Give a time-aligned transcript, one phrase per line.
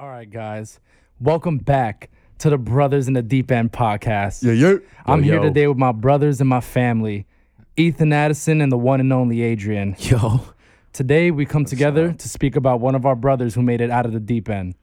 [0.00, 0.78] All right, guys.
[1.18, 4.44] Welcome back to the Brothers in the Deep End podcast.
[4.44, 4.76] Yeah, yeah.
[5.04, 5.42] I'm here yo.
[5.42, 7.26] today with my brothers and my family,
[7.76, 9.96] Ethan Addison and the one and only Adrian.
[9.98, 10.42] Yo.
[10.92, 14.06] Today, we come together to speak about one of our brothers who made it out
[14.06, 14.76] of the deep end.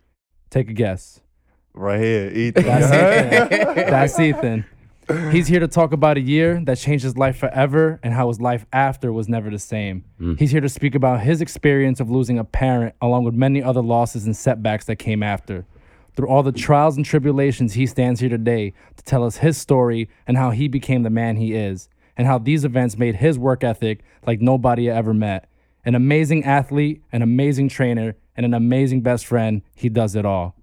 [0.50, 1.22] Take a guess.
[1.74, 2.64] Right here, Ethan.
[2.66, 3.76] That's Ethan.
[3.76, 4.66] That's Ethan.
[5.32, 8.42] He's here to talk about a year that changed his life forever and how his
[8.42, 10.04] life after was never the same.
[10.20, 10.40] Mm.
[10.40, 13.82] He's here to speak about his experience of losing a parent, along with many other
[13.82, 15.66] losses and setbacks that came after.
[16.16, 20.10] Through all the trials and tribulations, he stands here today to tell us his story
[20.26, 23.64] and how he became the man he is, and how these events made his work
[23.64, 25.48] ethic like nobody ever met.
[25.84, 30.56] An amazing athlete, an amazing trainer, and an amazing best friend, he does it all.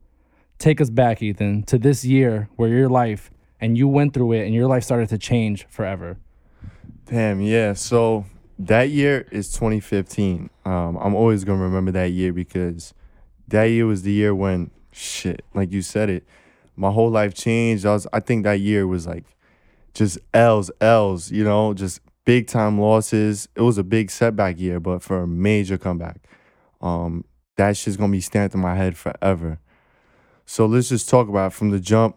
[0.59, 3.31] Take us back, Ethan, to this year where your life
[3.63, 6.19] and you went through it and your life started to change forever.
[7.07, 7.73] Damn, yeah.
[7.75, 8.27] So
[8.59, 10.51] that year is 2015.
[10.65, 12.93] Um, I'm always gonna remember that year because
[13.49, 16.27] that year was the year when shit, like you said it,
[16.75, 17.87] my whole life changed.
[17.87, 19.25] I was, I think that year was like
[19.95, 23.49] just L's, L's, you know, just big time losses.
[23.55, 26.19] It was a big setback year, but for a major comeback.
[26.81, 27.25] Um,
[27.57, 29.61] that shit's gonna be stamped in my head forever.
[30.47, 32.17] So let's just talk about from the jump.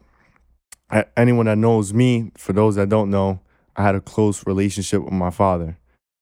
[1.18, 3.42] Anyone that knows me, for those that don't know,
[3.76, 5.78] I had a close relationship with my father.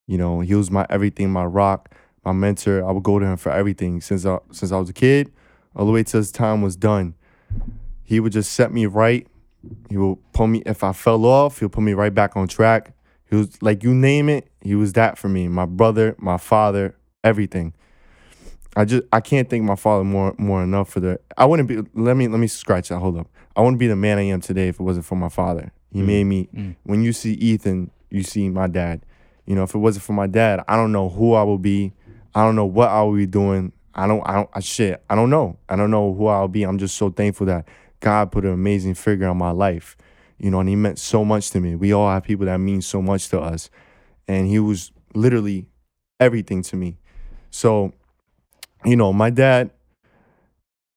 [0.06, 1.94] You know, he was my everything, my rock,
[2.24, 2.86] my mentor.
[2.86, 5.32] I would go to him for everything since I, since I was a kid,
[5.76, 7.14] all the way till his time was done.
[8.02, 9.26] He would just set me right.
[9.88, 11.60] He would pull me if I fell off.
[11.60, 12.92] He'll put me right back on track.
[13.30, 14.50] He was like you name it.
[14.60, 15.48] He was that for me.
[15.48, 17.72] My brother, my father, everything.
[18.76, 21.20] I just I can't thank my father more more enough for the.
[21.38, 21.76] I wouldn't be.
[21.94, 22.98] Let me let me scratch that.
[22.98, 23.28] Hold up.
[23.56, 25.72] I wouldn't be the man I am today if it wasn't for my father.
[25.92, 26.06] He mm.
[26.06, 26.48] made me.
[26.54, 26.76] Mm.
[26.82, 29.04] When you see Ethan, you see my dad.
[29.46, 31.92] You know, if it wasn't for my dad, I don't know who I would be.
[32.34, 33.72] I don't know what I would be doing.
[33.94, 34.22] I don't.
[34.26, 34.50] I don't.
[34.52, 35.04] I, shit.
[35.08, 35.58] I don't know.
[35.68, 36.64] I don't know who I'll be.
[36.64, 37.68] I'm just so thankful that
[38.00, 39.96] God put an amazing figure on my life.
[40.38, 41.76] You know, and he meant so much to me.
[41.76, 43.70] We all have people that mean so much to us,
[44.26, 45.66] and he was literally
[46.18, 46.98] everything to me.
[47.50, 47.92] So,
[48.84, 49.70] you know, my dad.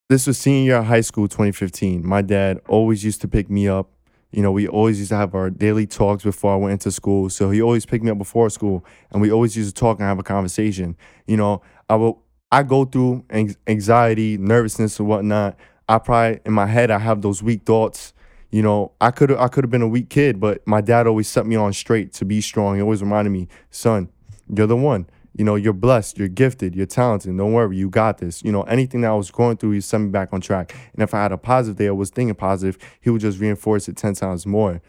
[0.10, 2.08] This was senior year of high school, 2015.
[2.08, 3.90] My dad always used to pick me up.
[4.32, 7.30] You know, we always used to have our daily talks before I went into school.
[7.30, 10.08] So he always picked me up before school, and we always used to talk and
[10.08, 10.96] have a conversation.
[11.26, 12.24] You know, I will.
[12.54, 13.26] I go through
[13.68, 15.60] anxiety, nervousness, and whatnot.
[15.90, 18.14] I probably in my head I have those weak thoughts.
[18.50, 21.28] You know, I could I could have been a weak kid, but my dad always
[21.28, 22.78] set me on straight to be strong.
[22.78, 24.08] He always reminded me, son,
[24.48, 25.08] you're the one.
[25.36, 27.38] You know, you're blessed, you're gifted, you're talented.
[27.38, 28.44] Don't worry, you got this.
[28.44, 30.76] You know, anything that I was going through, he sent me back on track.
[30.94, 33.88] And if I had a positive day, I was thinking positive, he would just reinforce
[33.88, 34.82] it ten times more.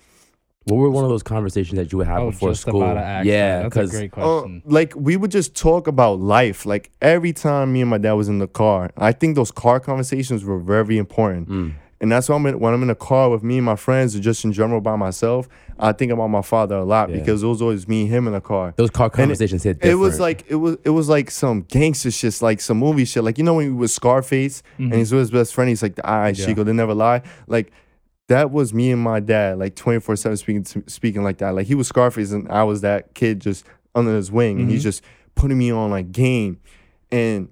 [0.65, 2.83] What were one of those conversations that you would have I was before just school?
[2.83, 3.75] about to ask yeah, that.
[3.75, 6.67] That's a because great Uh, like we would just talk about life.
[6.67, 9.81] Like every time me and my dad was in the car, I think those car
[9.81, 11.49] conversations were very important.
[11.49, 11.75] Mm.
[12.01, 14.15] And that's why I'm in, when I'm in the car with me and my friends,
[14.15, 15.49] or just in general by myself,
[15.81, 17.19] I think about my father a lot Yeah.
[17.19, 18.73] because it was always me and him in the car.
[18.77, 22.11] those car And conversations hit It was like it was it was like some gangster
[22.11, 23.25] shit, like some movie shit.
[23.25, 24.99] Like you know when he was Scarface and mm-hmm.
[24.99, 26.47] he's with his best friend, he's like the eye Yeah.
[26.47, 27.23] Chico, they never lie.
[27.49, 27.73] Like
[28.29, 31.55] that was me and my dad, like 24 7 speaking speaking like that.
[31.55, 34.81] Like he was Scarface and I was that kid just under his wing and he's
[34.81, 34.89] mm-hmm.
[34.89, 35.03] just
[35.35, 36.61] putting me on like game.
[37.11, 37.49] And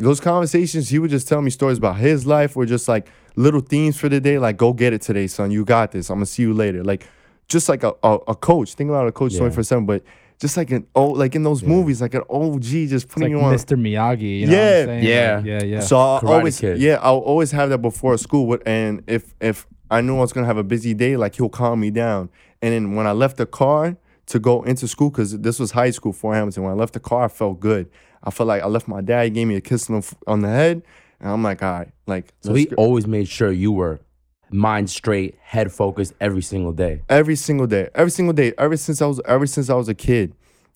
[0.00, 3.60] those conversations, he would just tell me stories about his life or just like little
[3.60, 5.50] themes for the day, like go get it today, son.
[5.50, 6.10] You got this.
[6.10, 6.82] I'm gonna see you later.
[6.82, 7.06] Like
[7.48, 8.74] just like a, a, a coach.
[8.74, 9.40] Think about a coach Yeah.
[9.40, 10.02] 24 7, but
[10.38, 13.40] just like an oh like in those movies, like an OG just It's putting like
[13.40, 13.54] you on.
[13.54, 13.78] Mr.
[13.78, 14.40] Miyagi.
[14.40, 14.80] You know Yeah.
[14.86, 15.02] what I'm?
[15.02, 15.36] Yeah.
[15.36, 15.80] Like, yeah, yeah.
[15.80, 16.78] So I'll Karate always Kid.
[16.80, 18.46] yeah, I'll always have that before school.
[18.46, 21.48] With, and if if I knew I was gonna have a busy day, like he'll
[21.50, 22.30] calm me down.
[22.62, 23.96] And then when I left the car
[24.26, 27.00] to go into school, because this was high school Fort Hamilton, when I left the
[27.00, 27.90] car, I felt good.
[28.22, 29.24] I felt like I left my dad.
[29.24, 30.82] He gave me a kiss on the, on the head,
[31.20, 34.00] and I'm like, all right, like so let's he go." always made sure you were
[34.50, 37.02] mind straight, head focused every single day.
[37.08, 39.94] every single day every single day ever since i was ever since i was a
[39.94, 40.34] kid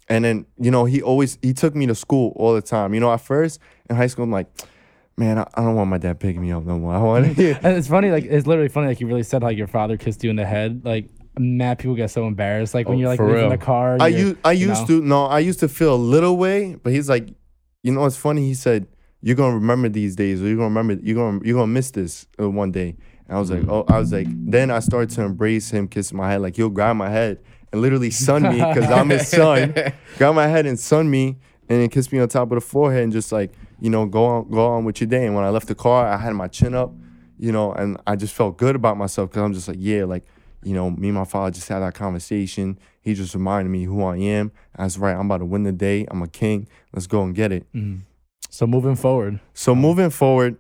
[0.09, 3.01] and then you know he always he took me to school all the time you
[3.01, 3.59] know at first
[3.91, 4.47] in high school i'm like
[5.17, 7.55] man i, I don't want my dad picking me up no more i want to
[7.65, 10.23] and it's funny, like it's literally funny, like you really said, like your father kissed
[10.23, 10.83] you in the head.
[10.85, 11.09] Like
[11.39, 13.51] mad people get so embarrassed, like when Oh, you're like for leaving real.
[13.51, 13.97] the car.
[14.01, 15.01] i you're- used i you used know?
[15.01, 17.29] to no i used to feel a little way but he's like
[17.83, 18.87] you know what's funny he said
[19.21, 22.27] you're gonna remember these days or you're gonna remember you're gonna you're gonna miss this
[22.41, 22.97] uh, one day
[23.29, 26.13] and i was like oh i was like then i started to embrace him kiss
[26.13, 27.39] my head like he'll grab my head
[27.73, 29.75] and literally sun me because i'm his son
[30.19, 31.37] grab my head and sun me
[31.69, 34.25] and then kiss me on top of the forehead and just like you know go
[34.25, 36.47] on go on with your day and when i left the car i had my
[36.49, 36.93] chin up
[37.39, 40.25] you know and i just felt good about myself because i'm just like yeah like
[40.65, 44.03] you know me and my father just had that conversation he just reminded me who
[44.03, 47.23] i am that's right i'm about to win the day i'm a king let's go
[47.23, 48.01] and get it mm-hmm.
[48.51, 50.59] So moving forward, so moving forward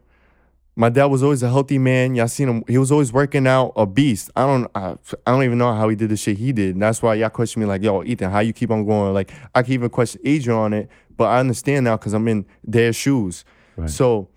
[0.76, 2.14] my dad was always a healthy man.
[2.14, 2.64] Y'all seen him.
[2.66, 4.30] He was always working out, a beast.
[4.34, 4.96] I don't, I,
[5.26, 6.74] I don't even know how he did the shit he did.
[6.74, 9.14] And that's why y'all question me like, yo, Ethan, how you keep on going?
[9.14, 12.44] Like, I can even question Adrian on it, but I understand now because I'm in
[12.64, 13.44] their shoes.
[13.76, 13.88] Right.
[13.88, 14.28] So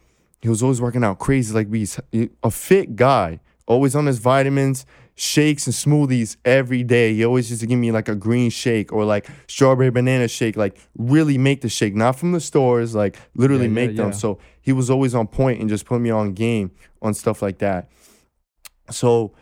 [0.42, 2.00] he was always working out crazy like beast.
[2.44, 4.86] A fit guy, always on his vitamins,
[5.20, 7.14] shakes and smoothies every day.
[7.16, 10.56] He always used to give me like a green shake or like strawberry banana shake.
[10.56, 12.94] Like really make the shake, not from the stores.
[12.96, 14.08] Like literally Yeah, yeah, make them.
[14.10, 14.12] yeah.
[14.12, 16.72] So he was always on point and just put me on game
[17.02, 17.90] on stuff like that.
[18.92, 19.34] So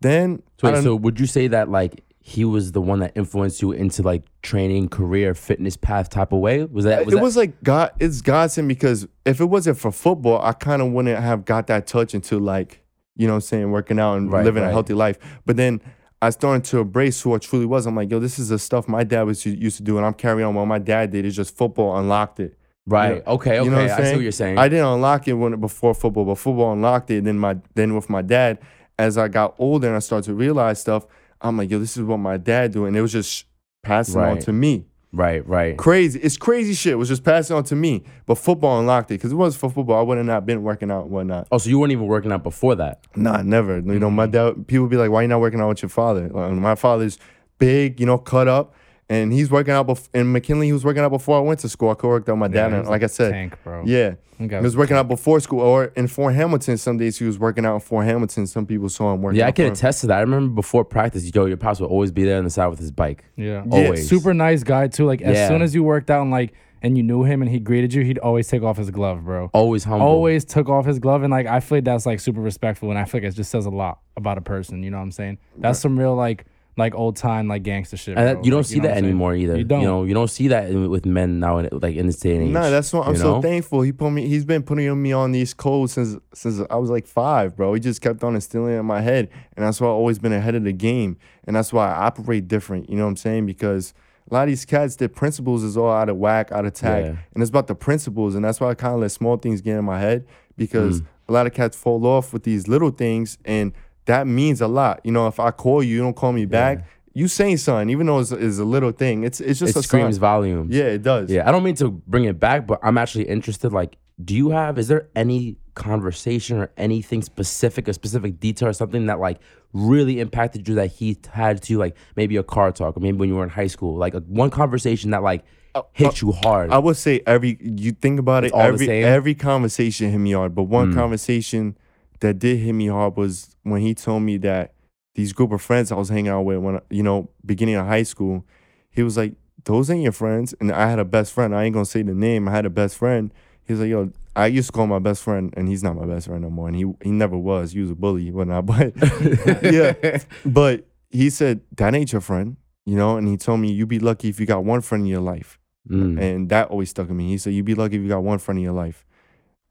[0.00, 3.62] then, So, wait, so would you say that like he was the one that influenced
[3.62, 6.64] you into like training, career, fitness path type of way?
[6.64, 7.90] Was that was it that, was like God.
[8.00, 11.86] It's godsend because if it wasn't for football, I kind of wouldn't have got that
[11.86, 12.82] touch into like
[13.18, 15.18] you know what I'm saying working out and Right, living a healthy life.
[15.44, 15.82] But then
[16.22, 17.84] I started to embrace who I truly was.
[17.86, 20.14] I'm like, yo, this is the stuff my dad was used to do, and I'm
[20.14, 21.26] carrying on what my dad did.
[21.26, 22.56] It's just football unlocked it.
[22.86, 23.22] right?
[23.26, 23.64] Okay, okay.
[23.64, 24.56] You know what I'm see what you're saying.
[24.56, 27.24] I didn't unlock it when before football, but football unlocked it.
[27.24, 28.58] Then my then with my dad,
[28.98, 31.06] as I got older and I started to realize stuff,
[31.40, 33.44] I'm like, yo, this is what my dad do, and it was just
[33.84, 34.86] passing on to me.
[35.12, 35.76] Right, right.
[35.76, 36.18] Crazy.
[36.20, 36.92] It's crazy shit.
[36.92, 38.04] It was just passing on to me.
[38.26, 39.14] But football unlocked it.
[39.14, 41.48] Because it was for football, I would have not been working out and whatnot.
[41.50, 43.00] Oh, so you weren't even working out before that?
[43.16, 43.78] Nah, never.
[43.78, 44.32] You know, my mm.
[44.32, 46.28] dad, people be like, why you not working out with your father?
[46.28, 47.18] Like, my father's
[47.58, 48.74] big, you know, cut up.
[49.10, 49.86] And he's working out.
[49.86, 51.90] Bef- in McKinley, he was working out before I went to school.
[51.90, 52.72] I co worked out with my dad.
[52.72, 53.82] Yeah, and like I said, tank, bro.
[53.86, 54.14] yeah.
[54.40, 54.56] Okay.
[54.56, 56.76] He was working out before school or in Fort Hamilton.
[56.78, 58.46] Some days he was working out in Fort Hamilton.
[58.46, 59.72] Some people saw him working Yeah, I can for him.
[59.72, 60.18] attest to that.
[60.18, 62.78] I remember before practice, yo, your pops would always be there on the side with
[62.78, 63.24] his bike.
[63.34, 63.64] Yeah.
[63.66, 64.08] Yeah, Always.
[64.08, 65.06] Super nice guy too.
[65.06, 65.48] Like as Yeah.
[65.48, 66.52] soon as you worked out and like
[66.82, 69.50] and you knew him and he greeted you, he'd always take off his glove, bro.
[69.52, 70.06] Always humble.
[70.06, 72.98] Always took off his glove and like I feel like that's like super respectful and
[72.98, 74.84] I feel like it just says a lot about a person.
[74.84, 75.38] You know what I'm saying?
[75.56, 76.44] That's some real like
[76.78, 78.16] like old time like gangster shit.
[78.16, 78.44] And that, bro.
[78.44, 79.58] you don't Like, see know that anymore either.
[79.58, 79.80] You don't.
[79.82, 82.36] You know, you don't see that in, with men now, in, like in this day
[82.36, 82.52] and age.
[82.52, 83.42] Nah, that's what I'm you so know?
[83.42, 83.82] thankful.
[83.82, 84.26] He put me.
[84.28, 87.74] He's been putting me on these codes since since I was like five, bro.
[87.74, 90.32] He just kept on instilling it in my head, and that's why I've always been
[90.32, 92.88] ahead of the game, and that's why I operate different.
[92.88, 93.46] You know what I'm saying?
[93.46, 93.92] Because
[94.30, 97.04] a lot of these cats, their principles is all out of whack, out of tag,
[97.04, 97.10] Yeah.
[97.34, 99.76] and it's about the principles, and that's why I kind of let small things get
[99.78, 100.26] in my head
[100.56, 101.06] because Mm.
[101.28, 103.72] a lot of cats fall off with these little things, and
[104.08, 105.00] that means a lot.
[105.04, 106.84] You know, if I call you, you don't call me back.
[107.14, 109.82] You saying something, even though it's, it's a little thing, it's it's just It a
[109.82, 110.20] screams sign.
[110.20, 110.68] volume.
[110.70, 111.30] Yeah, it does.
[111.30, 113.72] Yeah, I don't mean to bring it back, but I'm actually interested.
[113.72, 114.78] Like, do you have?
[114.78, 119.40] Is there any conversation or anything specific, a specific detail or something that like
[119.72, 123.28] really impacted you that he had to like maybe a car talk or maybe when
[123.28, 125.44] you were in high school, like a, one conversation that like
[125.92, 126.70] hit you hard.
[126.70, 130.32] I would say every you think about it, all the every every conversation hit me
[130.32, 130.54] hard.
[130.54, 130.94] But one Mm.
[130.94, 131.76] conversation
[132.20, 134.74] that did hit me hard was when he told me that
[135.14, 138.02] these group of friends I was hanging out with when you know beginning of high
[138.04, 138.44] school,
[138.90, 139.34] he was like,
[139.64, 141.54] "Those ain't your friends." And I had a best friend.
[141.54, 142.48] I ain't gonna say the name.
[142.48, 143.32] I had a best friend.
[143.64, 145.96] He was like, "Yo." I used to call him my best friend, and he's not
[145.96, 146.68] my best friend no more.
[146.68, 147.72] And he he never was.
[147.72, 148.66] He was a bully, whatnot.
[148.66, 148.92] But
[149.64, 152.56] yeah, but he said that ain't your friend,
[152.86, 153.16] you know.
[153.16, 155.58] And he told me you be lucky if you got one friend in your life.
[155.90, 156.20] Mm.
[156.20, 157.28] And that always stuck with me.
[157.28, 159.04] He said, "You be lucky if you got one friend in your life."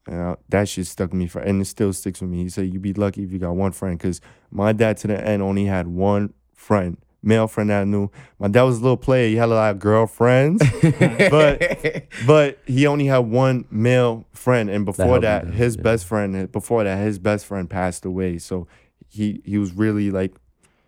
[0.07, 2.43] And I- that shit stuck with me for, and it still sticks with me.
[2.43, 4.21] He said, "You be lucky if you got one friend," because
[4.51, 8.09] my dad to the end only had one friend, male friend that I knew.
[8.39, 9.27] My dad was a little player.
[9.27, 10.63] He had a lot of girlfriends,
[11.29, 14.69] but but he only had one male friend.
[14.69, 15.81] And before helped that, his yeah.
[15.83, 18.37] best friend, before that, his best friend passed away.
[18.37, 18.67] So
[19.07, 20.35] he he was really like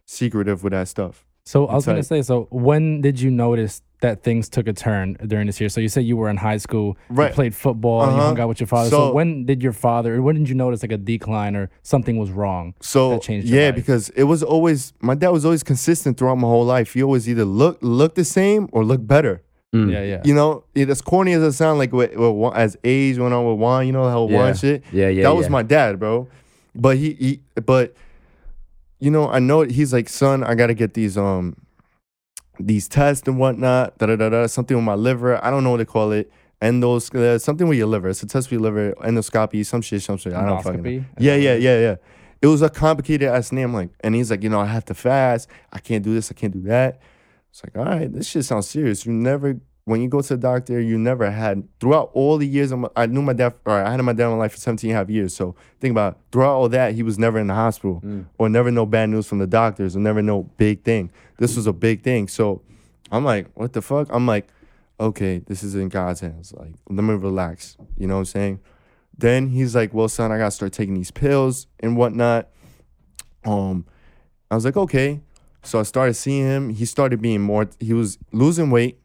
[0.05, 1.25] secretive with that stuff.
[1.43, 5.17] So I was gonna say, so when did you notice that things took a turn
[5.27, 5.69] during this year?
[5.69, 7.29] So you said you were in high school, Right.
[7.29, 8.27] you played football, and you Uh-huh.
[8.27, 8.89] hung out with your father.
[8.89, 12.17] So, So- when did your father, when did you notice like a decline or something
[12.17, 12.73] was wrong?
[12.79, 13.75] So that changed your yeah, life?
[13.75, 16.93] because it was always my dad was always consistent throughout my whole life.
[16.93, 19.41] He always either look look the same or look better.
[19.75, 19.91] Mm.
[19.91, 20.21] Yeah, yeah.
[20.25, 23.35] You know, it, as corny as it sound, like with, with, Juan- as age went
[23.35, 24.35] on with Juan, you know how Yeah.
[24.37, 24.83] Juan shit.
[24.91, 26.27] Yeah, yeah, That was my dad, bro.
[26.73, 27.93] But he, he, but
[28.99, 31.55] you know, I know he's like, son, I gotta get these um
[32.59, 33.97] these tests and whatnot.
[33.97, 34.47] Da da da da.
[34.47, 35.43] Something with my liver.
[35.43, 36.31] I don't know what they call it.
[36.61, 38.09] Endos, uh, something with your liver.
[38.09, 38.93] It's a test with your liver.
[39.01, 39.65] Endoscopy.
[39.65, 40.01] Some shit.
[40.01, 40.33] Some shit.
[40.33, 41.05] I don't fucking know.
[41.17, 41.95] Yeah, yeah, yeah, yeah.
[42.41, 44.93] It was a complicated ass name, like, and he's like, you know, I have to
[44.93, 45.49] fast.
[45.73, 46.31] I can't do this.
[46.31, 47.01] I can't do that.
[47.49, 49.05] It's like, all right, this shit sounds serious.
[49.05, 52.71] You never, when you go to the doctor, you never had throughout all the years.
[52.71, 54.91] my- I knew my dad, or I had my dad in my life for 17
[54.91, 55.35] and a half years.
[55.35, 56.19] So think about it.
[56.31, 58.01] throughout all that, he was never in the hospital,
[58.37, 61.09] or never no bad news from the doctors, or never no big thing.
[61.37, 62.27] This was a big thing.
[62.27, 62.61] So
[63.11, 64.07] I'm like, what the fuck?
[64.11, 64.47] I'm like,
[64.99, 66.53] okay, this is in God's hands.
[66.55, 67.75] Like, let me relax.
[67.97, 68.59] You know what I'm saying?
[69.17, 72.47] Then he's like, well, son, I gotta start taking these pills and whatnot.
[73.45, 73.85] Um,
[74.51, 75.21] I was like, okay.
[75.63, 76.69] So I started seeing him.
[76.69, 77.67] He started being more.
[77.79, 78.98] He was losing weight.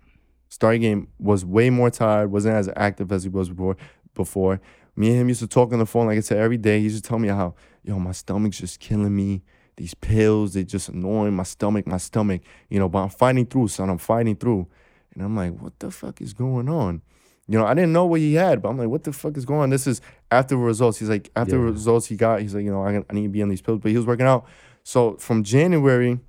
[0.54, 2.30] Started game was way more tired.
[2.30, 3.76] wasn't as active as he was before.
[4.14, 4.60] Before
[4.94, 6.78] Me and him used to talk on the phone, like I said, every day.
[6.78, 9.42] He used to tell me how, yo, my stomach's just killing me.
[9.76, 12.42] These pills, they just annoying my stomach, my stomach.
[12.68, 13.90] You know, but I'm fighting through, son.
[13.90, 14.68] I'm fighting through.
[15.12, 17.02] And I'm like, what the fuck is going on?
[17.48, 19.44] You know, I didn't know what he had, but I'm like, what the fuck is
[19.44, 19.70] going on?
[19.70, 21.00] This is after the results.
[21.00, 21.64] He's like, after Yeah.
[21.72, 23.80] results he got, he's like, you know, I, I need to be on these pills.
[23.82, 24.46] But he was working out.
[24.84, 26.20] So from January,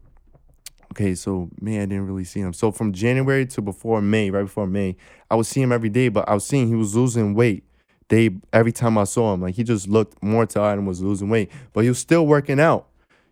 [0.96, 2.54] okay, so May, I didn't really see him.
[2.54, 4.96] So from January to before May, right before May,
[5.30, 7.66] I would see him every day, but I was seeing he was losing weight.
[8.08, 11.30] They every time I saw him, like he just looked more tired and was losing
[11.30, 12.88] weight, but he was still working out.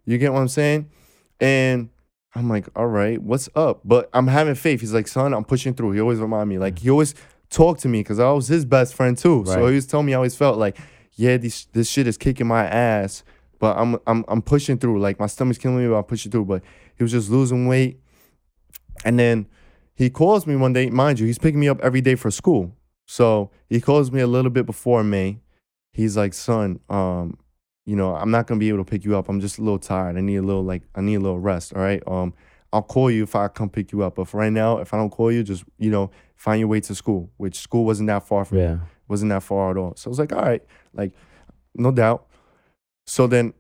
[0.06, 0.90] You get what I'm saying?
[1.40, 1.90] And
[2.36, 3.82] I'm like, all right, what's up?
[3.86, 4.82] But I'm having faith.
[4.82, 5.92] He's like, son, I'm pushing through.
[5.92, 7.16] He always remind me, like he always
[7.50, 9.44] talked to me because I was his best friend too.
[9.46, 10.78] So he was telling me I always felt like,
[11.14, 13.24] yeah, this this shit is kicking my ass,
[13.60, 15.00] but I'm I'm I'm pushing through.
[15.00, 16.46] Like my stomach's killing me, but I'm pushing through.
[16.46, 16.64] But
[17.04, 18.00] he was just losing weight.
[19.04, 19.48] And then
[19.96, 22.74] he calls me one day, mind you, he's picking me up every day for school.
[23.06, 25.40] So he calls me a little bit before May.
[25.92, 27.38] He's like, son, um,
[27.86, 29.28] you know, I'm not gonna be able to pick you up.
[29.28, 30.18] I'm just a little tired.
[30.18, 31.74] I need a little like I need a little rest.
[31.76, 32.02] All right.
[32.08, 32.34] Um,
[32.72, 34.16] I'll call you if I come pick you up.
[34.16, 36.80] But for right now, if I don't call you, just you know, find your way
[36.80, 37.30] to school.
[37.38, 38.78] Which school wasn't that far from me Yeah.
[39.10, 39.94] wasn't that far at all.
[39.98, 41.12] So I was like, all right, like,
[41.76, 42.26] no doubt.
[43.06, 43.54] So then,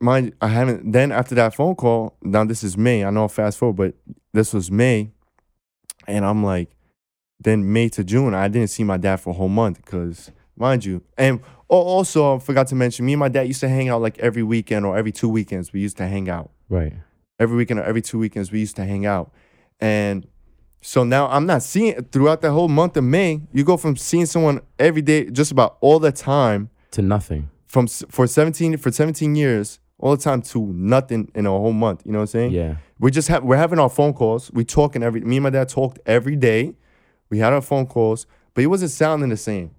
[0.00, 0.92] mind I haven't.
[0.92, 3.04] Then after that phone call, now this is May.
[3.04, 5.10] I know fast forward, but this was May,
[6.06, 6.70] and I'm like,
[7.40, 10.84] then May to June, I didn't see my dad for a whole month because, mind
[10.84, 14.02] you, and also I forgot to mention, me and my dad used to hang out
[14.02, 15.72] like every weekend or every two weekends.
[15.72, 16.92] We used to hang out Right.
[17.38, 19.32] every weekend or every two weekends we used to hang out
[19.80, 20.26] and
[20.82, 24.24] so now i'm not seeing throughout that whole month of may you go from seeing
[24.26, 27.50] someone every day just about all the time To nothing.
[27.66, 32.02] from for 17 for 17 years all the time to nothing in a whole month
[32.04, 32.52] you know what i'm saying?
[32.52, 32.76] Yeah.
[32.98, 35.68] we just have we're having our phone calls we talking every me and my dad
[35.68, 36.74] talked every day.
[37.28, 39.70] We had our phone calls but he wasn't sounding the same.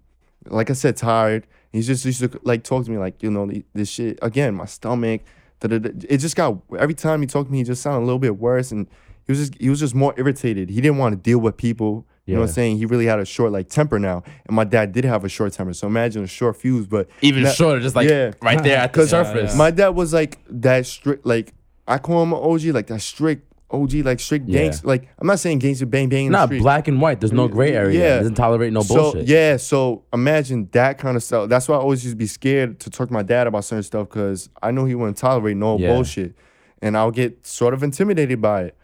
[0.45, 1.45] Like i said tired.
[1.73, 4.65] He's just used to like talk to me like you know this shit again my
[4.65, 5.21] stomach
[5.59, 5.89] da-da-da.
[6.09, 8.37] it just got every time he talked to me he just sounded a little bit
[8.37, 8.87] worse and
[9.25, 10.69] he was just he was just more irritated.
[10.69, 13.19] He didn't want to deal with people you know what i'm saying he really had
[13.19, 16.23] a short like temper now and my dad did have a short temper so imagine
[16.23, 18.31] a short fuse but Even that- shorter, just like yeah.
[18.41, 19.55] right there at the surface.
[19.55, 21.53] my dad was like that strict, like
[21.88, 24.59] I call him an OG, like that strict OG, like strict Yeah.
[24.63, 24.88] gangster.
[24.88, 26.25] Like I'm not saying gangster bang bang.
[26.27, 27.19] in Not black and white.
[27.21, 28.00] There's no gray area.
[28.00, 28.15] Yeah.
[28.15, 29.27] It doesn't tolerate no so bullshit.
[29.27, 31.50] yeah, so imagine that kind of stuff.
[31.50, 33.83] That's why I always used to be scared to talk to my dad about certain
[33.83, 35.93] stuff because I knew he wouldn't tolerate no Yeah.
[35.93, 36.35] bullshit,
[36.81, 38.77] and I'll get sort of intimidated by it.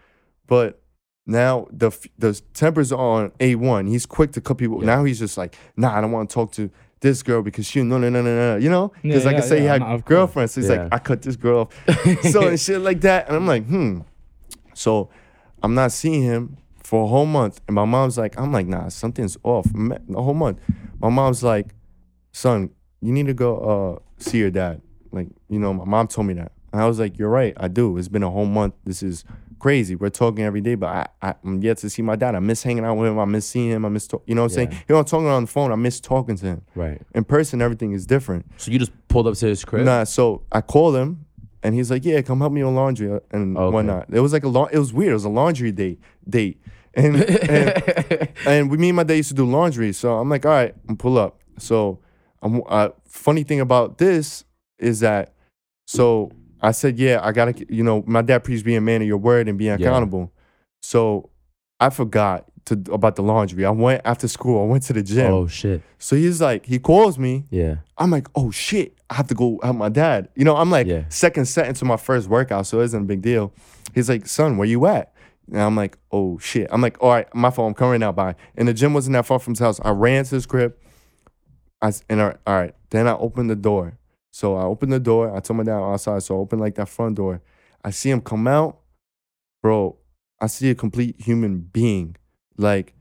[0.48, 0.82] But
[1.27, 3.86] now the the tempers are on a one.
[3.86, 4.79] He's quick to cut people.
[4.79, 7.84] Now he's just like, nah, I don't want to talk to this girl because she
[7.84, 8.57] no no no no no.
[8.57, 10.53] You know, because Yeah, like I yeah, say, he had no, girlfriends.
[10.53, 10.84] So he's Yeah.
[10.84, 12.24] like, I cut this girl off.
[12.31, 14.00] so and shit like that, and I'm like, hmm.
[14.74, 15.10] So
[15.62, 17.60] I'm not seeing him for a whole month.
[17.67, 19.67] And my mom's like, I'm like, nah, something's off.
[19.75, 20.60] A whole month.
[21.00, 21.74] My mom's like,
[22.31, 22.69] son,
[23.01, 24.81] you need to go uh, see your dad.
[25.12, 26.51] Like, you know, my mom told me that.
[26.72, 27.98] And I was like, you're right, I do.
[27.98, 28.75] It's been a whole month.
[28.86, 29.24] This is
[29.60, 29.96] crazy.
[29.96, 32.36] We're talking every day, but I, I, I'm yet to see my dad.
[32.36, 33.20] I miss hanging out with him.
[33.20, 33.86] I miss seeing him.
[33.86, 34.70] I miss, talk- you know what I'm Yeah.
[34.70, 34.84] saying?
[34.88, 35.72] You know, I'm talking on the phone.
[35.72, 36.62] I miss talking to him.
[36.76, 37.02] Right.
[37.16, 38.46] In person, everything is different.
[38.58, 39.86] So you just pulled up to his crib.
[39.86, 41.26] Nah, so I called him
[41.64, 43.74] and he's like, "Yeah, come help me on laundry uh, and Okay.
[43.74, 44.70] whatnot." It was like a long.
[44.72, 45.12] It was weird.
[45.12, 46.00] It was a laundry date
[46.30, 46.62] date,
[46.94, 49.92] and and, and we me and my dad used to do laundry.
[49.92, 52.00] So I'm like, "All right, I'm pull up." So,
[52.44, 54.44] I'm uh, funny thing about this
[54.78, 55.34] is that,
[55.88, 59.08] so I said, "Yeah, I gotta," you know, my dad preached being a man of
[59.08, 59.88] your word and being Yeah.
[59.88, 60.32] accountable.
[60.82, 61.30] So
[61.80, 63.64] I forgot to about the laundry.
[63.66, 64.62] I went after school.
[64.64, 65.32] I went to the gym.
[65.32, 65.82] Oh shit.
[66.00, 67.46] So he's like, he calls me.
[67.50, 67.78] Yeah.
[67.98, 70.30] I'm like, oh shit, I have to go help my dad.
[70.36, 71.04] You know, I'm like Yeah.
[71.10, 73.54] second set into my first workout, so it isn't a big deal.
[73.96, 75.14] He's like, son, where you at?
[75.52, 76.68] And I'm like, oh shit.
[76.72, 78.12] I'm like, all right, my phone, I'm coming right now.
[78.12, 78.36] Bye.
[78.58, 79.80] And the gym wasn't that far from his house.
[79.84, 80.76] I ran to his crib.
[81.82, 82.74] I and right, all right.
[82.90, 83.97] Then I opened the door.
[84.38, 85.36] So I opened the door.
[85.36, 86.22] I told my dad outside.
[86.22, 87.41] So I opened like that front door.
[87.84, 88.77] I see him come out,
[89.63, 89.98] bro.
[90.39, 92.15] I see a complete human being,
[92.56, 92.94] like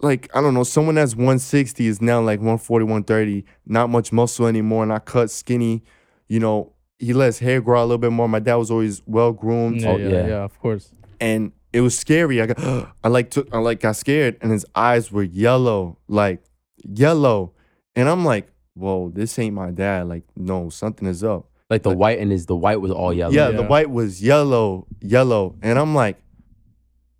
[0.00, 4.46] like I don't know, someone that's 160 is now like 140, 130, not much muscle
[4.46, 5.82] anymore, not cut, skinny.
[6.28, 8.28] You know, he let his hair grow out a little bit more.
[8.28, 10.26] My dad was always well groomed, Yeah, Oh, yeah, yeah.
[10.28, 10.92] yeah, of course.
[11.20, 12.40] and it was scary.
[12.40, 16.44] I got, I like took, I like got scared, and his eyes were yellow, like
[16.84, 17.54] yellow,
[17.96, 20.08] and I'm like, whoa, this ain't my dad.
[20.08, 21.46] Like, no, something is up.
[21.70, 23.32] Like the white and his the white was all yellow.
[23.32, 26.20] Yeah, the white was yellow, yellow, and I'm like,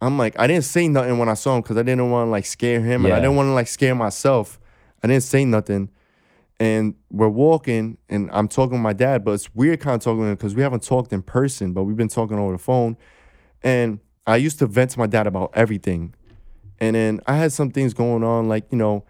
[0.00, 2.30] I'm like, I didn't say nothing when I saw him because I didn't want to
[2.30, 4.59] like scare him, and I didn't want to like scare myself.
[5.04, 5.88] I didn't say nothing,
[6.59, 10.23] and we're walking, and I'm talking to my dad, but it's weird kind of talking
[10.23, 12.97] to him because we haven't talked in person, but we've been talking over the phone,
[13.62, 16.12] and I used to vent to my dad about everything,
[16.80, 19.04] and then I had some things going on, like you know,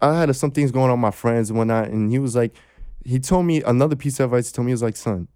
[0.00, 2.54] I had some things going on with my friends and whatnot, and he was like,
[3.04, 4.50] he told me another piece of advice.
[4.50, 5.28] He told me he was like, son,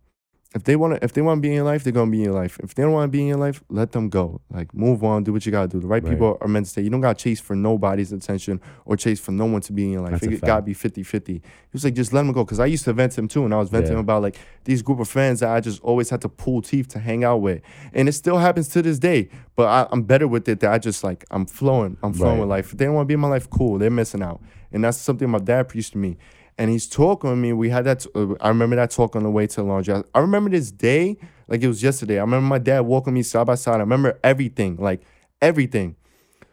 [0.53, 2.19] if they want to, if they want to be in your life, they're gonna be
[2.19, 2.59] in your life.
[2.61, 4.41] If they don't want to be in your life, let them go.
[4.51, 5.79] Like move on, do what you gotta do.
[5.79, 6.11] The right, Right.
[6.11, 6.83] people are meant to stay.
[6.83, 9.93] You don't gotta chase for nobody's attention or chase for no one to be in
[9.93, 10.21] your life.
[10.21, 11.35] That's it gotta be 50-50.
[11.35, 11.43] He
[11.73, 12.45] was like, just let them go.
[12.45, 14.01] Cause I used to vent to him too, and I was venting Yeah.
[14.01, 16.99] about like these group of friends that I just always had to pull teeth to
[16.99, 19.29] hang out with, and it still happens to this day.
[19.55, 20.59] But I, I'm better with it.
[20.61, 21.97] That I just like I'm flowing.
[22.03, 22.41] I'm flowing Right.
[22.41, 22.73] with life.
[22.73, 23.79] If they don't want to be in my life, cool.
[23.79, 24.41] They're missing out,
[24.73, 26.17] and that's something my dad preached to me
[26.61, 27.55] and he's talking with me.
[27.55, 28.07] We had that.
[28.15, 29.95] Uh, I remember that talk on the way to the laundry.
[29.95, 31.17] I, I remember this day
[31.49, 32.19] like it was yesterday.
[32.19, 33.77] I remember my dad walking me side by side.
[33.77, 35.01] I remember everything, like
[35.41, 35.97] everything.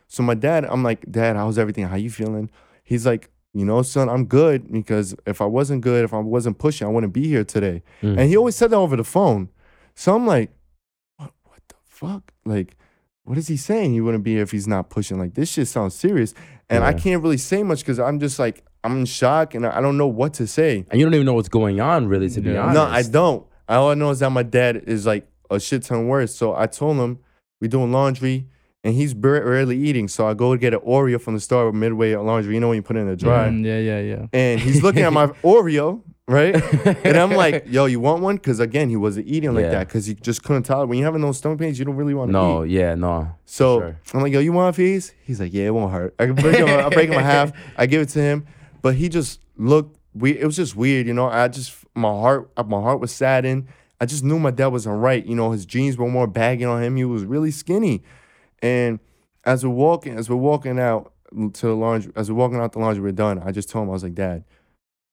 [0.07, 1.83] So my dad, I'm like, Dad, how's everything?
[1.83, 2.49] How you feeling?
[2.85, 6.57] He's like, you know, son, I'm good because if I wasn't good, if I wasn't
[6.57, 7.83] pushing, I wouldn't be here today.
[8.01, 8.17] Mm.
[8.17, 9.49] And he always said that over the phone.
[9.93, 10.51] So I'm like,
[11.17, 11.31] what?
[11.43, 12.31] What the fuck?
[12.45, 12.77] Like,
[13.23, 13.91] what is he saying?
[13.91, 15.19] He wouldn't be here if he's not pushing.
[15.19, 16.33] Like this shit sounds serious,
[16.69, 19.81] and I can't really say much because I'm just like I'm in shock and I
[19.81, 20.85] don't know what to say.
[20.89, 22.61] And you don't even know what's going on, really, to be Yeah.
[22.63, 22.75] honest.
[22.75, 23.45] No, I don't.
[23.69, 26.33] All I know is that my dad is like a shit ton worse.
[26.35, 27.19] So I told him
[27.61, 28.47] we doing laundry
[28.83, 30.07] and he's barely eating.
[30.07, 32.53] So I go to get an Oreo from the store midway laundry.
[32.53, 33.49] You know when you put it in the dryer.
[33.49, 34.25] Mm, yeah, yeah, yeah.
[34.33, 36.55] And he's looking at my Oreo, right?
[37.05, 38.35] And I'm like, yo, you want one?
[38.37, 39.71] Because again, he wasn't eating like Yeah.
[39.71, 40.87] that because he just couldn't tolerate.
[40.89, 42.41] When you're having those stomach pains, you don't really want to eat.
[42.41, 42.71] No, eat.
[42.71, 43.29] yeah, no.
[43.45, 43.99] So sure.
[44.13, 45.13] I'm like, yo, you want a piece?
[45.23, 46.15] He's like, yeah, it won't hurt.
[46.19, 47.51] I break him, I break him in half.
[47.77, 48.45] I give it to him,
[48.81, 49.97] but he just looked.
[50.13, 51.27] We it was just weird, you know.
[51.27, 53.67] I just my heart my heart was saddened.
[53.99, 55.25] I just knew my dad wasn't right.
[55.25, 56.95] You know, his jeans were more baggy on him.
[56.95, 58.03] He was really skinny,
[58.61, 58.99] and
[59.43, 62.79] as we're walking, as we're walking out to the laundry, as we're walking out the
[62.79, 63.39] laundry, we're done.
[63.39, 64.43] I just told him, I was like, Dad,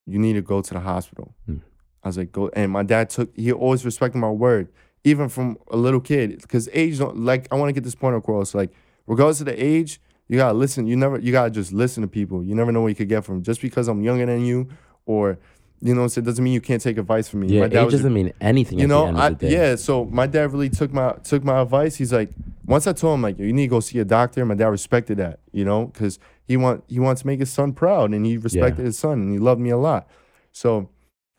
[0.06, 1.34] you need to go to the hospital.
[1.46, 1.58] Hmm.
[2.02, 2.50] I was like, go.
[2.54, 3.34] And my dad took.
[3.34, 4.68] He always respected my word,
[5.04, 6.98] even from a little kid, because age.
[6.98, 8.54] Don't, like I want to get this point across.
[8.54, 8.70] Like
[9.06, 10.86] regardless of the age, you gotta listen.
[10.86, 11.18] You never.
[11.18, 12.42] You gotta just listen to people.
[12.42, 13.42] You never know what you could get from.
[13.42, 14.68] Just because I'm younger than you,
[15.06, 15.38] or
[15.80, 17.48] you know, so it doesn't mean you can't take advice from me.
[17.48, 19.52] Yeah, my dad age doesn't mean anything you at know, I, of the day.
[19.52, 19.76] yeah.
[19.76, 21.96] So my dad really took my took my advice.
[21.96, 22.30] He's like,
[22.64, 24.44] once I told him like, you need to go see a doctor.
[24.46, 27.74] My dad respected that, you know, because he want he wants to make his son
[27.74, 30.08] proud, and he respected his son, and he loved me a lot.
[30.52, 30.88] So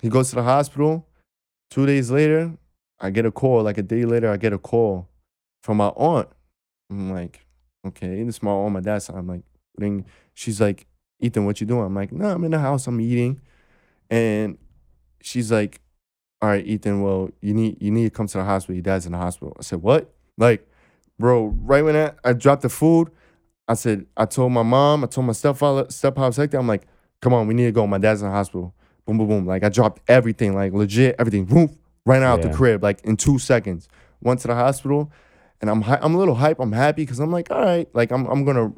[0.01, 1.07] he goes to the hospital.
[1.71, 2.53] Two days later,
[2.99, 3.63] I get a call.
[3.63, 5.09] Like a day later, I get a call
[5.63, 6.29] from my aunt.
[6.91, 7.44] I'm like,
[7.87, 9.17] okay, in the small aunt, my dad's side.
[9.17, 9.43] I'm like,
[9.77, 10.05] ring.
[10.33, 10.87] She's like,
[11.19, 11.85] Ethan, what you doing?
[11.85, 12.87] I'm like, no, I'm in the house.
[12.87, 13.41] I'm eating,
[14.09, 14.57] and
[15.21, 15.81] she's like,
[16.41, 18.75] all right, Ethan, well, you need you need to come to the hospital.
[18.75, 19.55] Your dad's in the hospital.
[19.59, 20.13] I said, what?
[20.37, 20.67] Like,
[21.17, 23.09] bro, right when I, I dropped the food,
[23.67, 26.53] I said, I told my mom, I told my stepfather, stepfather, like.
[26.53, 26.87] I'm like,
[27.21, 27.87] come on, we need to go.
[27.87, 28.75] My dad's in the hospital.
[29.05, 29.45] Boom, boom, boom.
[29.45, 31.45] Like I dropped everything, like legit everything.
[31.45, 33.87] Boom, ran out the crib like in two seconds.
[34.21, 35.11] Went to the hospital,
[35.61, 36.59] and I'm hy- I'm a little hype.
[36.59, 38.71] I'm happy because I'm like, all right, like I'm I'm gonna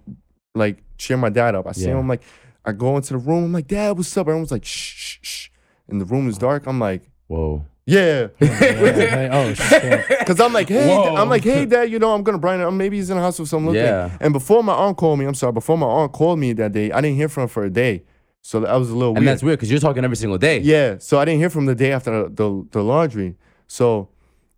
[0.56, 1.68] like cheer my dad up.
[1.68, 1.98] I see him.
[1.98, 2.22] I'm like,
[2.66, 3.46] I go into the room.
[3.46, 4.28] I'm like, Dad, what's up?
[4.28, 5.50] Everyone's like, shh, shh, shh.
[5.88, 6.66] And the room is dark.
[6.68, 7.66] I'm like, Whoa.
[7.86, 8.28] yeah.
[8.42, 10.06] Oh shit.
[10.28, 11.16] Cause I'm like, hey, Whoa.
[11.16, 12.76] I'm like, hey, dad, you know, I'm gonna Brian.
[12.78, 13.82] Maybe he's in the hospital, so I'm looking.
[13.84, 14.18] Yeah.
[14.20, 16.92] And before my aunt called me, I'm sorry, before my aunt called me that day,
[16.92, 18.04] I didn't hear from her for a day.
[18.42, 19.28] So that was a little And weird.
[19.28, 20.60] that's weird because you're talking every single day.
[20.60, 20.98] Yeah.
[21.00, 23.36] So I didn't hear from the day after the, the, the laundry.
[23.68, 24.08] So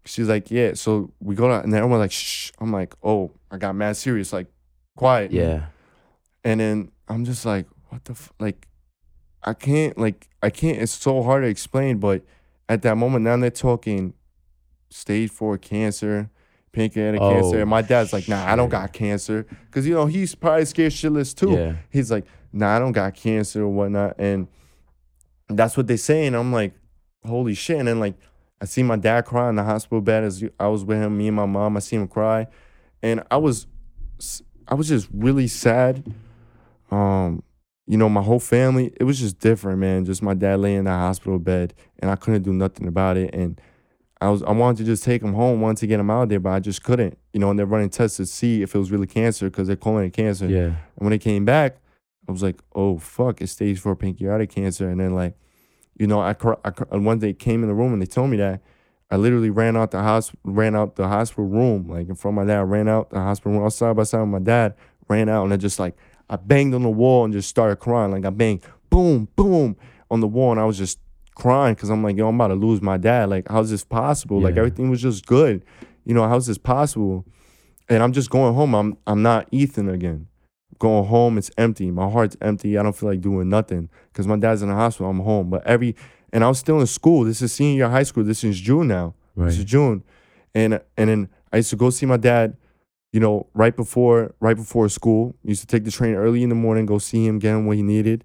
[0.05, 0.73] she's like, yeah.
[0.73, 2.51] So we go out, and then everyone's like, shh.
[2.59, 4.47] I'm like, oh, I got mad serious, like,
[4.95, 5.31] quiet.
[5.31, 5.67] Yeah.
[6.43, 8.31] And then I'm just like, what the f-?
[8.39, 8.67] like,
[9.43, 10.81] I can't like I can't.
[10.81, 12.23] It's so hard to explain, but
[12.67, 14.13] at that moment now they're talking
[14.89, 16.29] stage four cancer,
[16.71, 19.93] pancreatic Oh, cancer, and oh, my dad's like, nah, I don't got cancer, because you
[19.93, 21.51] know he's probably scared shitless too.
[21.51, 21.75] Yeah.
[21.89, 24.47] He's like, nah, I don't got cancer or whatnot, and
[25.47, 26.73] that's what they say, and I'm like,
[27.25, 28.15] holy shit, and then like
[28.61, 31.27] I see my dad cry in the hospital bed as I was with him, me
[31.27, 31.77] and my mom.
[31.77, 32.47] I see him cry,
[33.01, 33.67] and I was,
[34.67, 36.13] I was just really sad.
[36.91, 37.43] Um,
[37.87, 40.05] you know, my whole family, it was just different, man.
[40.05, 43.33] Just my dad laying in the hospital bed, and I couldn't do nothing about it.
[43.33, 43.59] And
[44.21, 46.29] I was, I wanted to just take him home, wanted to get him out of
[46.29, 47.17] there, but I just couldn't.
[47.33, 49.75] You know, and they're running tests to see if it was really cancer because they're
[49.75, 50.47] calling it cancer.
[50.47, 50.65] Yeah.
[50.65, 51.77] And when it came back,
[52.27, 54.87] I was like, oh fuck, it's stage four pancreatic cancer.
[54.87, 55.35] And then like,
[55.99, 56.35] you know, I,
[56.65, 58.61] I one day came in the room and they told me that.
[59.11, 62.45] I literally ran out the hospital, ran out the hospital room, like in front of
[62.45, 62.59] my dad.
[62.59, 64.75] I ran out the hospital room, I was side by side with my dad.
[65.07, 65.95] Ran out and I just like
[66.29, 68.11] I banged on the wall and just started crying.
[68.11, 69.75] Like I banged, boom, boom,
[70.11, 70.99] on the wall, and I was just
[71.35, 73.29] crying because I'm like, yo, I'm about to lose my dad.
[73.29, 74.39] Like, how's this possible?
[74.39, 75.65] Like everything was just good,
[76.05, 76.27] you know.
[76.27, 77.25] How's this possible?
[77.89, 78.75] And I'm just going home.
[78.75, 80.27] I'm I'm not Ethan again.
[80.79, 81.91] Going home, it's empty.
[81.91, 82.77] My heart's empty.
[82.77, 85.09] I don't feel like doing nothing because my dad's in the hospital.
[85.09, 85.95] I'm home, but every
[86.31, 87.25] and I was still in school.
[87.25, 88.23] This is senior year high school.
[88.23, 89.13] This is June now.
[89.35, 90.03] This is June,
[90.55, 92.57] and and then I used to go see my dad
[93.11, 96.55] you know, right before right before school, used to take the train early in the
[96.55, 98.23] morning, go see him, get him what he needed.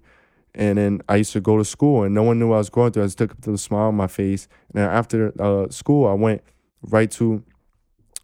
[0.53, 2.91] And then I used to go to school, and no one knew I was going
[2.91, 3.03] through.
[3.03, 4.47] I just took up the smile on my face.
[4.69, 6.43] And then after uh, school, I went
[6.81, 7.43] right to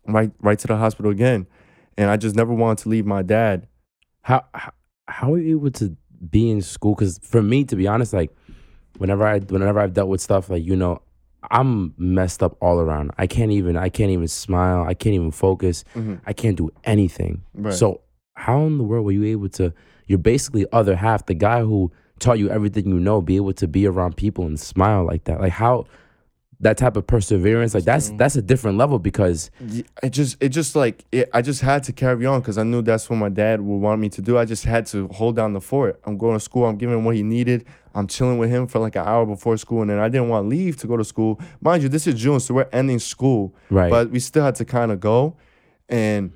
[0.07, 1.47] right right to the hospital again,
[1.97, 3.67] and I just never wanted to leave my dad.
[4.21, 4.71] How how,
[5.07, 5.95] how are you able to
[6.29, 6.95] be in school?
[6.95, 8.31] Because for me, to be honest, like
[8.97, 11.01] whenever I whenever I've dealt with stuff like you know,
[11.49, 13.11] I'm messed up all around.
[13.17, 14.83] I can't even I can't even smile.
[14.83, 15.83] I can't even focus.
[15.95, 16.15] Mm-hmm.
[16.25, 17.43] I can't do anything.
[17.53, 17.73] Right.
[17.73, 18.01] So
[18.35, 19.73] how in the world were you able to?
[20.07, 23.67] You're basically other half, the guy who taught you everything you know, be able to
[23.67, 25.39] be around people and smile like that.
[25.39, 25.85] Like how
[26.61, 29.49] that type of perseverance, like that's that's a different level because
[30.03, 32.81] it just it just like it, I just had to carry on because I knew
[32.81, 34.37] that's what my dad would want me to do.
[34.37, 35.99] I just had to hold down the fort.
[36.05, 36.65] I'm going to school.
[36.65, 37.65] I'm giving him what he needed.
[37.93, 40.45] I'm chilling with him for like an hour before school, and then I didn't want
[40.45, 41.39] to leave to go to school.
[41.61, 43.89] Mind you, this is June, so we're ending school, Right.
[43.89, 45.35] But we still had to kind of go,
[45.89, 46.31] and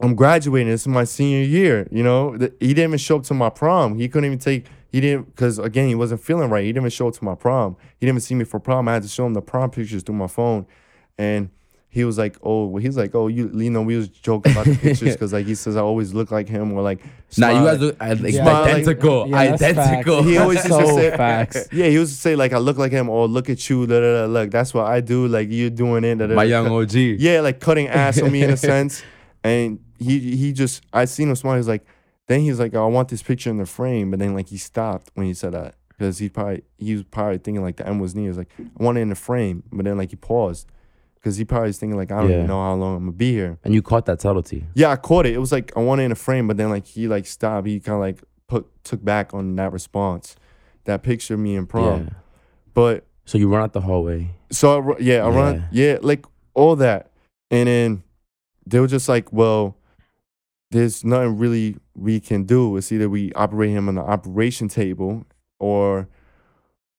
[0.00, 0.70] I'm graduating.
[0.70, 1.86] This is my senior year.
[1.90, 3.98] You know, he didn't even show up to my prom.
[3.98, 4.66] He couldn't even take.
[4.92, 6.62] He didn't because again he wasn't feeling right.
[6.64, 7.76] He didn't even show up to my prom.
[7.98, 8.88] He didn't even see me for prom.
[8.88, 10.66] I had to show him the prom pictures through my phone,
[11.18, 11.50] and
[11.88, 14.66] he was like, "Oh, well, he's like, oh, you, you know, we was joking about
[14.66, 17.00] the pictures because like he says I always look like him or like."
[17.38, 20.16] now you guys look like, like- identical, Yeah, that's identical.
[20.18, 20.28] facts.
[20.28, 21.68] he always used to say facts.
[21.72, 23.86] Yeah, he used to say like I look like him or look at you.
[23.86, 25.26] Da, da, da, look, that's what I do.
[25.26, 26.16] Like you doing it.
[26.16, 26.92] Da, da, My young OG.
[26.94, 29.02] Yeah, like cutting ass on me in a sense.
[29.42, 31.56] And he he just I seen him smile.
[31.56, 31.84] He's like,
[32.28, 34.10] then he's like, oh, I want this picture in the frame.
[34.10, 37.38] But then like he stopped when he said that because he probably he was probably
[37.38, 38.24] thinking like the M was near.
[38.24, 39.62] He was like, I want it in the frame.
[39.72, 40.66] But then like he paused
[41.14, 42.36] because he probably was thinking like I don't Yeah.
[42.36, 43.58] even know how long I'm gonna be here.
[43.64, 44.64] And you caught that subtlety.
[44.74, 45.34] Yeah, I caught it.
[45.34, 47.66] It was like I want it in a frame, but then like he like stopped.
[47.66, 50.36] He kind of like put took back on that response,
[50.84, 52.04] that picture of me in prom.
[52.04, 52.10] Yeah.
[52.74, 54.30] But So you run out the hallway.
[54.50, 57.10] so I, ru- yeah, I run yeah, like all that,
[57.50, 58.02] and then
[58.66, 59.76] they were just like, well,
[60.70, 62.76] there's nothing really we can do.
[62.76, 65.24] is either we operate him on the operation table,
[65.58, 66.08] or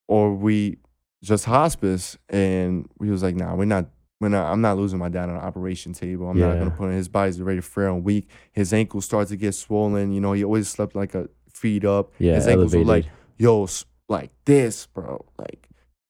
[0.07, 0.77] or we
[1.23, 2.17] just hospice.
[2.29, 3.89] And we was like, nah, we're not.
[4.19, 6.27] We're not, I'm not losing my dad on the operation table.
[6.27, 8.27] I'm not gonna put in his body's already frail and weak.
[8.51, 10.11] His ankles start to get swollen.
[10.11, 12.13] You know, he always slept like a feet up.
[12.17, 13.11] Yeah, his ankles were like elevated.
[13.37, 13.67] yo,
[14.09, 15.69] like this, bro, like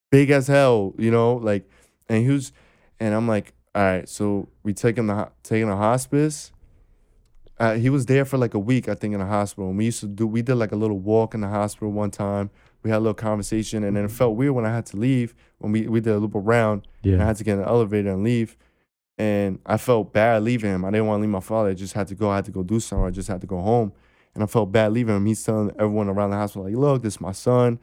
[0.10, 1.70] big as hell, you know, like,
[2.08, 2.54] and he was,
[3.00, 6.52] and I'm like, all right, so we take him to take him to hospice.
[7.60, 9.70] Uh, he was there for like a week, I think, in the hospital.
[9.70, 12.12] And we used to do, we did like a little walk in the hospital one
[12.12, 12.52] time.
[12.84, 15.34] We had a little conversation, and then it felt weird when I had to leave.
[15.58, 18.12] When we we did a loop around, and I had to get in the elevator
[18.12, 18.56] and leave.
[19.18, 20.86] And I felt bad leaving him.
[20.86, 21.70] I didn't want to leave my father.
[21.70, 22.30] I just had to go.
[22.30, 23.08] I had to go do something.
[23.08, 23.92] I just had to go home.
[24.36, 25.26] And I felt bad leaving him.
[25.26, 27.80] He's telling everyone around the hospital, like, look, this is my son.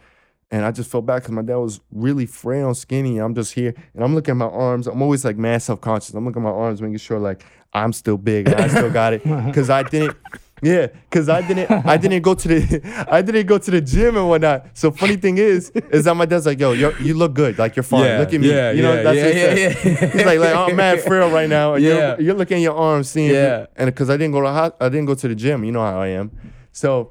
[0.54, 3.18] And I just felt bad because my dad was really frail and skinny.
[3.18, 4.86] I'm just here and I'm looking at my arms.
[4.86, 6.14] I'm always like mad self conscious.
[6.14, 9.14] I'm looking at my arms, making sure like I'm still big and I still got
[9.14, 9.24] it.
[9.52, 10.16] Cause I didn't,
[10.62, 14.16] yeah, cause I didn't, I didn't go to the, I didn't go to the gym
[14.16, 14.68] and whatnot.
[14.74, 17.58] So funny thing is, is that my dad's like, yo, you look good.
[17.58, 18.04] Like you're fine.
[18.04, 18.48] Yeah, look at me.
[18.50, 19.84] yeah, you know, yeah, that's yeah, what he yeah, said.
[20.02, 20.08] yeah.
[20.12, 21.74] He's like, like, I'm mad frail right now.
[21.74, 21.90] And Yeah.
[22.14, 23.66] you're, you're looking at your arms, seeing, Yeah.
[23.76, 25.64] and because I didn't go to, I didn't go to the gym.
[25.64, 26.30] You know how I am.
[26.70, 27.10] So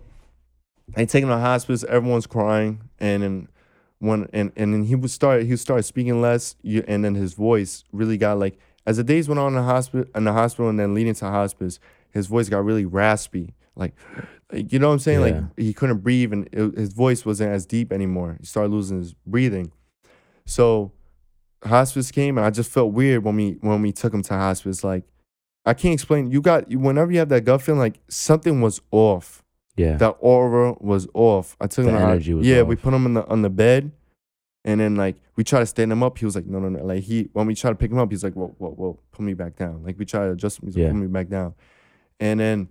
[0.96, 1.84] they take him to hospice.
[1.84, 3.48] Everyone's crying, and then
[4.00, 7.16] when and and then he would start he would start speaking less, you, and then
[7.16, 10.34] his voice really got like as the days went on in the hospital in the
[10.34, 11.80] hospital, and then leading to hospice,
[12.12, 13.94] his voice got really raspy, like.
[14.52, 15.20] like, You know what I'm saying?
[15.20, 15.26] Yeah.
[15.26, 18.38] Like he couldn't breathe, and it, his voice wasn't as deep anymore.
[18.40, 19.72] He started losing his breathing.
[20.46, 20.92] So,
[21.64, 24.84] hospice came, and I just felt weird when we when we took him to hospice.
[24.84, 25.06] Like,
[25.66, 26.30] I can't explain.
[26.32, 29.43] You got whenever you have that gut feeling, like something was off
[29.76, 29.98] Yeah.
[29.98, 31.58] that aura was off.
[31.60, 32.82] I took The him energy was yeah, we off.
[32.82, 33.92] put him in the on the bed,
[34.66, 36.18] and then like we tried to stand him up.
[36.18, 36.86] He was like, no, no, no.
[36.86, 39.24] Like he when we tried to pick him up, he's like, whoa, whoa, whoa, put
[39.24, 39.84] me back down.
[39.84, 40.90] Like we tried to adjust him, he's like, Yeah.
[40.92, 41.56] put me back down,
[42.20, 42.70] and then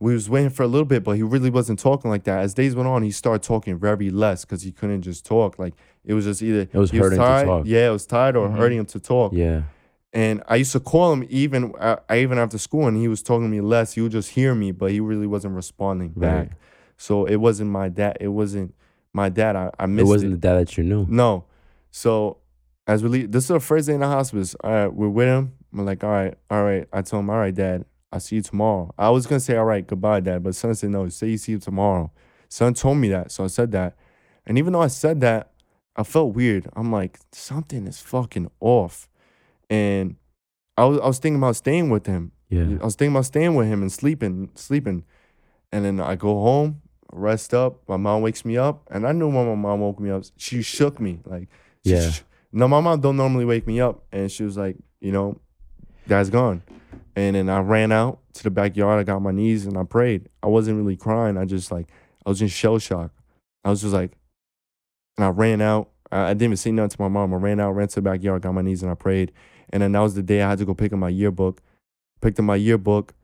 [0.00, 2.38] we was waiting for a little bit, but he really wasn't talking like that.
[2.38, 5.58] As days went on, he started talking very less because he couldn't just talk.
[5.58, 7.66] Like it was just either It was he hurting to tired, talk.
[7.66, 8.56] yeah, it was tired or Mhm.
[8.56, 9.32] hurting him to talk.
[9.32, 9.62] yeah.
[10.12, 13.22] And I used to call him even uh, I even after school, and he was
[13.22, 13.92] talking to me less.
[13.92, 16.48] He would just hear me, but he really wasn't responding back.
[16.48, 16.52] Right.
[16.96, 18.16] So it wasn't my dad.
[18.20, 18.74] It wasn't
[19.12, 19.54] my dad.
[19.54, 20.06] I, I missed.
[20.06, 20.40] It wasn't it.
[20.40, 21.06] the dad that you knew.
[21.08, 21.44] No.
[21.90, 22.38] So
[22.86, 24.56] as we leave, this is the first day in the hospice.
[24.64, 25.52] All right, we're with him.
[25.72, 26.88] I'm like, all right, all right.
[26.92, 28.92] I told him, all right, dad, I'll see you tomorrow.
[28.96, 31.08] I was gonna say, all right, goodbye, dad, but son said no.
[31.10, 32.10] Say you see you tomorrow.
[32.48, 33.94] Son told me that, so I said that.
[34.46, 35.50] And even though I said that,
[35.94, 36.68] I felt weird.
[36.74, 39.08] I'm like, something is fucking off.
[39.70, 40.16] And
[40.76, 42.32] I was I was thinking about staying with him.
[42.48, 42.78] Yeah.
[42.80, 45.04] I was thinking about staying with him and sleeping, sleeping.
[45.70, 46.80] And then I go home,
[47.12, 47.86] rest up.
[47.88, 50.62] My mom wakes me up, and I knew when my mom woke me up, she
[50.62, 51.20] shook me.
[51.26, 51.48] Like,
[51.84, 52.10] Yeah.
[52.10, 55.38] sh- no, my mom don't normally wake me up, and she was like, you know,
[56.06, 56.62] dad's gone.
[57.14, 58.98] And then I ran out to the backyard.
[58.98, 60.28] I got my knees and I prayed.
[60.42, 61.36] I wasn't really crying.
[61.36, 61.88] I just like
[62.24, 63.10] I was in shell shock.
[63.64, 64.12] I was just like,
[65.16, 65.90] and I ran out.
[66.12, 67.34] I, I didn't even say nothing to my mom.
[67.34, 69.32] I ran out, ran to the backyard, got on my knees, and I prayed.
[69.70, 71.60] And then that was the day I had to go pick up my yearbook.
[72.20, 73.14] Picked up my yearbook.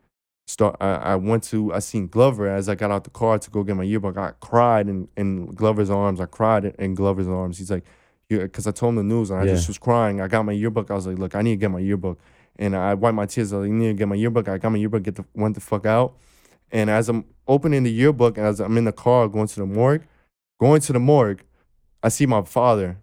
[0.46, 0.76] Start.
[0.80, 1.72] I, I went to.
[1.72, 4.16] I seen Glover as I got out the car to go get my yearbook.
[4.18, 6.20] I cried in, in Glover's arms.
[6.20, 7.58] I cried in, Glover's arms.
[7.58, 7.84] He's like,
[8.28, 9.54] because I told him the news and I Yeah.
[9.54, 10.20] just was crying.
[10.20, 10.90] I got my yearbook.
[10.90, 12.18] I was like, look, I need to get my yearbook.
[12.56, 13.52] And I wiped my tears.
[13.52, 14.48] I was like, need to get my yearbook.
[14.48, 15.02] I got my yearbook.
[15.02, 16.14] Get the went the fuck out.
[16.70, 20.02] And as I'm opening the yearbook, as I'm in the car going to the morgue,
[20.60, 21.42] going to the morgue,
[22.02, 22.98] I see my father.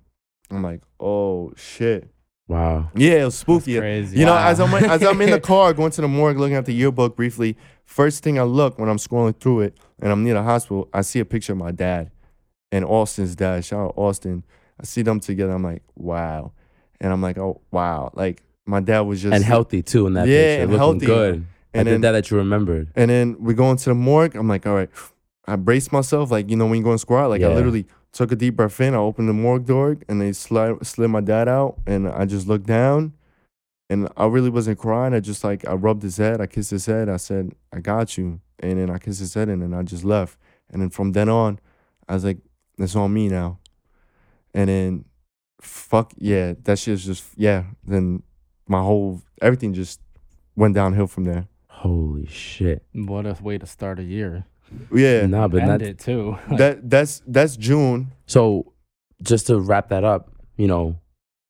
[0.49, 2.09] I'm like, oh shit.
[2.51, 2.91] Wow.
[2.95, 3.77] Yeah, it was spooky.
[3.77, 4.19] crazy.
[4.19, 4.47] You know, Wow.
[4.49, 7.15] as I'm as I'm in the car going to the morgue, looking at the yearbook
[7.15, 7.55] briefly.
[7.85, 11.01] First thing I look when I'm scrolling through it, and I'm near the hospital, I
[11.01, 12.11] see a picture of my dad
[12.71, 13.63] and Austin's dad.
[13.65, 14.43] Shout out Austin.
[14.79, 15.53] I see them together.
[15.53, 16.51] I'm like, wow,
[16.99, 20.27] and I'm like, oh wow, like my dad was just And healthy too in that
[20.27, 20.61] Yeah, picture.
[20.63, 21.05] and Looking healthy.
[21.05, 21.33] good.
[21.35, 22.89] And And then- that that you remembered.
[22.95, 24.35] And then we go into the morgue.
[24.35, 24.89] I'm like, all right.
[25.47, 28.31] I brace myself, like you know when you go in squat, like I literally took
[28.31, 28.93] a deep breath in.
[28.93, 32.47] I opened the morgue door, and they slid slid my dad out, and I just
[32.47, 33.13] looked down,
[33.89, 35.13] and I really wasn't crying.
[35.13, 37.09] I just like I rubbed his head, I kissed his head.
[37.09, 40.03] I said, I got you, and then I kissed his head, and then I just
[40.03, 40.37] left.
[40.69, 41.59] And then from then on,
[42.07, 42.37] I was like,
[42.77, 43.59] it's on me now.
[44.53, 45.05] And then,
[45.61, 47.63] fuck yeah, that shit's just yeah.
[47.85, 48.23] Then
[48.67, 50.01] my whole everything just
[50.55, 51.47] went downhill from there.
[51.67, 52.83] Holy shit.
[52.93, 54.45] What a way to start a year.
[54.93, 56.37] Yeah, Nah, but End it too.
[56.49, 58.11] Like, that that's that's June.
[58.25, 58.73] so
[59.21, 60.97] just to wrap that up, you know,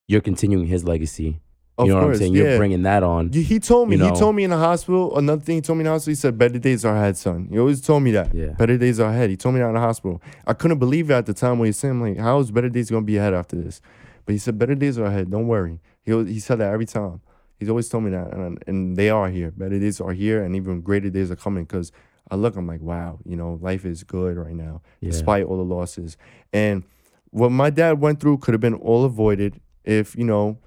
[0.07, 1.39] you're continuing his legacy.
[1.77, 2.33] Of you know course, what I'm saying?
[2.35, 2.43] yeah.
[2.43, 3.31] You're bringing that on.
[3.31, 3.95] He- he told me.
[3.95, 5.17] you he told me in the hospital.
[5.17, 6.11] Another thing he told me in the hospital.
[6.11, 8.33] He said, "Better days are ahead, son." He always told me that.
[8.35, 8.49] Yeah.
[8.49, 9.29] Better days are ahead.
[9.29, 10.21] He told me that in the hospital.
[10.45, 12.69] I couldn't believe it at the time when he said, I'm like, "How is better
[12.69, 13.81] days gonna be ahead after this?"
[14.25, 15.31] But he said, "Better days are ahead.
[15.31, 17.21] Don't worry." He he said that every time.
[17.57, 19.51] He's always told me that, and and they are here.
[19.51, 21.63] Better days are here, and even greater days are coming.
[21.63, 21.91] Because
[22.31, 25.09] I look, I'm like, wow, you know, life is good right now, Yeah.
[25.11, 26.17] despite all the losses.
[26.53, 26.83] And
[27.29, 30.57] what my dad went through could have been all avoided if you know,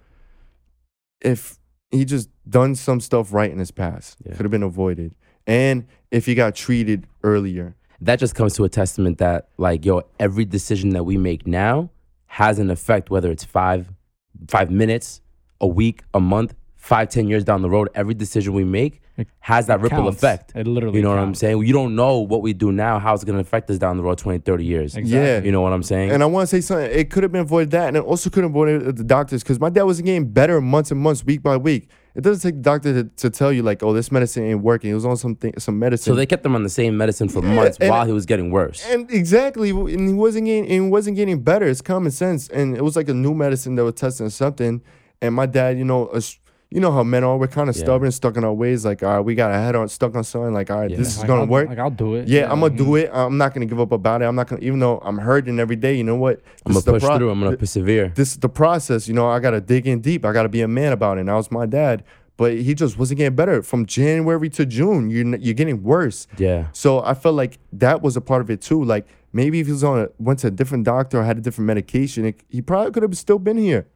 [1.20, 1.58] if
[1.90, 4.18] he just done some stuff right in his past.
[4.24, 4.34] Yeah.
[4.34, 5.14] Could have been avoided,
[5.46, 7.74] and if he got treated earlier.
[8.00, 11.88] that just comes to a testament that like yo every decision that we make now
[12.26, 13.90] has an effect whether it's five
[14.48, 15.20] five minutes
[15.60, 16.54] a week a month
[16.90, 20.16] five ten years down the road every decision we make It- has that ripple counts.
[20.18, 22.98] effect It literally you know what i'm saying you don't know what we do now
[22.98, 25.18] how it's going to affect us down the road 20 30 years Exactly.
[25.28, 25.40] Yeah.
[25.46, 26.90] you know what i'm saying And I want to say something.
[27.00, 29.58] It could have been avoided that, and it also could have avoided the doctors because
[29.60, 31.88] my dad wasn't getting better months and months, week by week.
[32.14, 34.90] It doesn't take the doctor to, to tell you like, oh, this medicine ain't working.
[34.90, 36.12] He was on something, some medicine.
[36.12, 38.24] so they kept him on the same medicine for Yeah, months and- while he was
[38.26, 41.66] getting worse and exactly, and he wasn't getting, and he wasn't getting better.
[41.66, 44.82] It's common sense, and it was like a new medicine that was testing something.
[45.22, 46.38] And my dad, you know, us-
[46.74, 47.38] you know how men are.
[47.38, 47.84] We're kind of Yeah.
[47.84, 48.84] stubborn, stuck in our ways.
[48.84, 50.52] Like, all right, we got our head on stuck on something.
[50.52, 50.96] Like, all right, Yeah.
[50.98, 51.68] this is Like, gonna I'll- work.
[51.68, 52.26] Like I'll do it.
[52.28, 52.78] Yeah, I'm gonna mhm.
[52.78, 53.10] do it.
[53.12, 54.24] I'm not gonna give up about it.
[54.26, 55.94] I'm not gonna, even though I'm hurting every day.
[55.94, 56.40] You know what?
[56.66, 59.06] i'm gonna push pro- through i'm gonna persevere this is the process.
[59.08, 60.24] You know, I gotta dig in deep.
[60.24, 61.20] I gotta be a man about it.
[61.20, 62.02] And that was my dad,
[62.36, 65.10] but he just wasn't getting better from January to June.
[65.10, 66.26] You're you're getting worse.
[66.38, 68.82] yeah So I felt like that was a part of it too.
[68.82, 71.40] Like maybe if he was on a, went to a different doctor or had a
[71.40, 73.86] different medication, it, he probably could have still been here.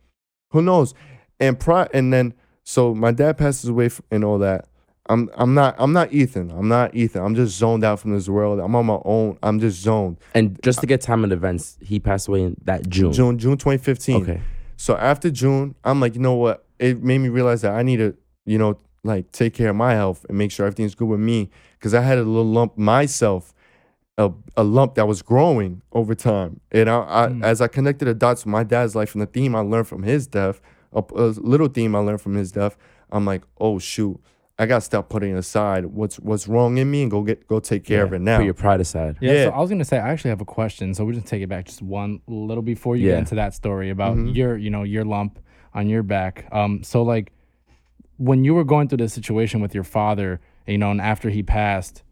[0.53, 0.95] Who knows?
[1.41, 2.35] And pri- and then
[2.69, 4.67] so my dad passes away and all that.
[5.09, 6.51] I'm I'm not I'm not Ethan.
[6.51, 7.25] I'm not Ethan.
[7.25, 8.61] I'm just zoned out from this world.
[8.61, 9.39] I'm on my own.
[9.43, 10.19] I'm just zoned.
[10.35, 13.57] and just to get time and events he passed away in that june June June
[13.57, 14.23] 2015.
[14.23, 14.43] okay
[14.77, 16.67] So after June, I'm like, you know what?
[16.79, 19.95] It made me realize that I need to, you know, like take care of my
[19.95, 21.49] health and make sure everything's good with me.
[21.81, 23.55] Cause I had a little lump myself,
[24.19, 26.61] a, a lump that was growing over time.
[26.71, 27.43] And I, I Mm.
[27.43, 30.03] as I connected the dots with my dad's life and the theme I learned from
[30.03, 30.61] his death,
[30.93, 32.77] a, a little theme I learned from his death,
[33.11, 34.21] I'm like, oh shoot,
[34.59, 37.85] I gotta stop putting aside what's what's wrong in me and go get go take
[37.85, 38.39] care of it now.
[38.39, 39.45] put your pride aside Yeah, Yeah.
[39.45, 40.95] so I was gonna say I actually have a question.
[40.95, 43.13] So we just take it back just one little before you Yeah.
[43.13, 44.35] get into that story about Mhm.
[44.35, 45.39] your, you know, your lump
[45.75, 46.47] on your back.
[46.53, 47.33] Um, so like
[48.17, 51.43] when you were going through this situation with your father, you know, and after he
[51.43, 52.03] passed,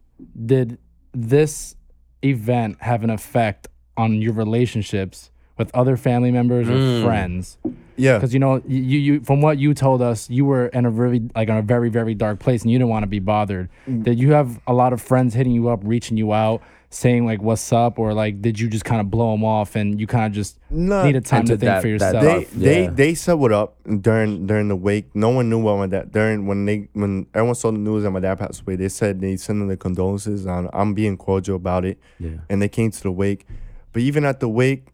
[0.45, 0.77] did
[1.13, 1.75] this
[2.23, 7.03] event have an effect on your relationships with other family members or Mm.
[7.03, 7.57] friends?
[7.95, 8.17] yeah.
[8.17, 11.21] Because you know, you, you from what you told us, you were in a really
[11.35, 13.69] like in a very very dark place, and you didn't want to be bothered.
[13.87, 14.03] Mm.
[14.03, 17.41] Did you have a lot of friends hitting you up, reaching you out, saying like
[17.41, 20.25] "What's up?" or like did you just kind of blow them off and you kind
[20.27, 22.21] of just Nah, needed time to Entered think that- for yourself?
[22.23, 25.07] they Tough, they they set what up during during the wake.
[25.15, 28.11] No one knew about my dad during when they when everyone saw the news that
[28.11, 28.75] my dad passed away.
[28.75, 30.45] They said they sent them their condolences.
[30.45, 33.47] I'm, I'm being cordial about it, yeah and they came to the wake.
[33.91, 34.89] But even at the wake,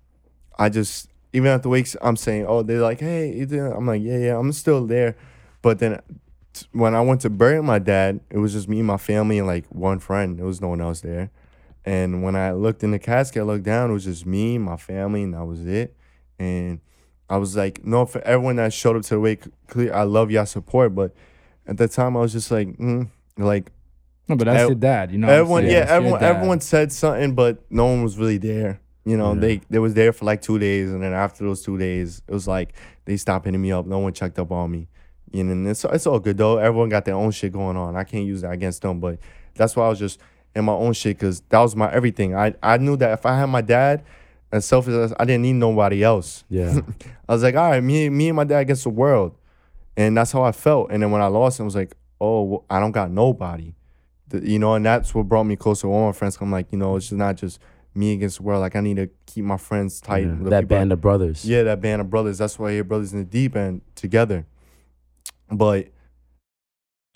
[0.58, 4.02] I just even at the wakes, I'm saying, oh, they're like, hey, Ethan." I'm like,
[4.02, 5.16] yeah, yeah, I'm still there.
[5.62, 6.00] But then
[6.54, 9.40] t- when I went to bury my dad, it was just me and my family
[9.40, 10.38] and like one friend.
[10.38, 11.32] There was no one else there.
[11.86, 13.90] And when I looked in the casket, I looked down.
[13.90, 15.96] It was just me, my family, and that was it.
[16.40, 16.80] And
[17.30, 20.32] I was like, no, for everyone that showed up to the wake, clear, I love
[20.32, 20.96] y'all support.
[20.96, 21.14] But
[21.68, 23.72] at the time, I was just like, mm, like
[24.28, 25.12] No, but that's Ev- your dad.
[25.12, 25.28] You know.
[25.28, 25.74] everyone, saying?
[25.74, 28.80] yeah, everyone, everyone said something, but no one was really there.
[29.06, 29.40] You know, Yeah.
[29.40, 32.34] they they was there for like two days, and then after those two days, it
[32.34, 32.74] was like
[33.06, 33.86] they stopped hitting me up.
[33.86, 34.88] No one checked up on me.
[35.32, 36.58] You know, and it's it's all good though.
[36.58, 37.96] Everyone got their own shit going on.
[37.96, 39.20] I can't use that against them, but
[39.56, 40.20] that's why I was just
[40.56, 42.36] in my own shit because that was my everything.
[42.36, 44.04] I I knew that if I had my dad,
[44.52, 46.44] as selfish as I didn't need nobody else.
[46.50, 46.80] Yeah.
[47.28, 49.36] I was like, all right, me me and my dad against the world,
[49.98, 50.92] and that's how I felt.
[50.92, 53.74] And then when I lost, I was like, oh, well, I don't got nobody,
[54.30, 54.76] The- you know.
[54.76, 56.38] And that's what brought me closer with all my friends.
[56.40, 57.60] I'm like, you know, it's just not just
[57.96, 58.62] me against the world.
[58.62, 60.26] Like I need to keep my friends tight.
[60.26, 60.36] Yeah.
[60.50, 61.46] That I- band of brothers.
[61.46, 62.38] yeah, that band of brothers.
[62.38, 64.46] That's why I hear brothers in the deep end together.
[65.52, 65.90] But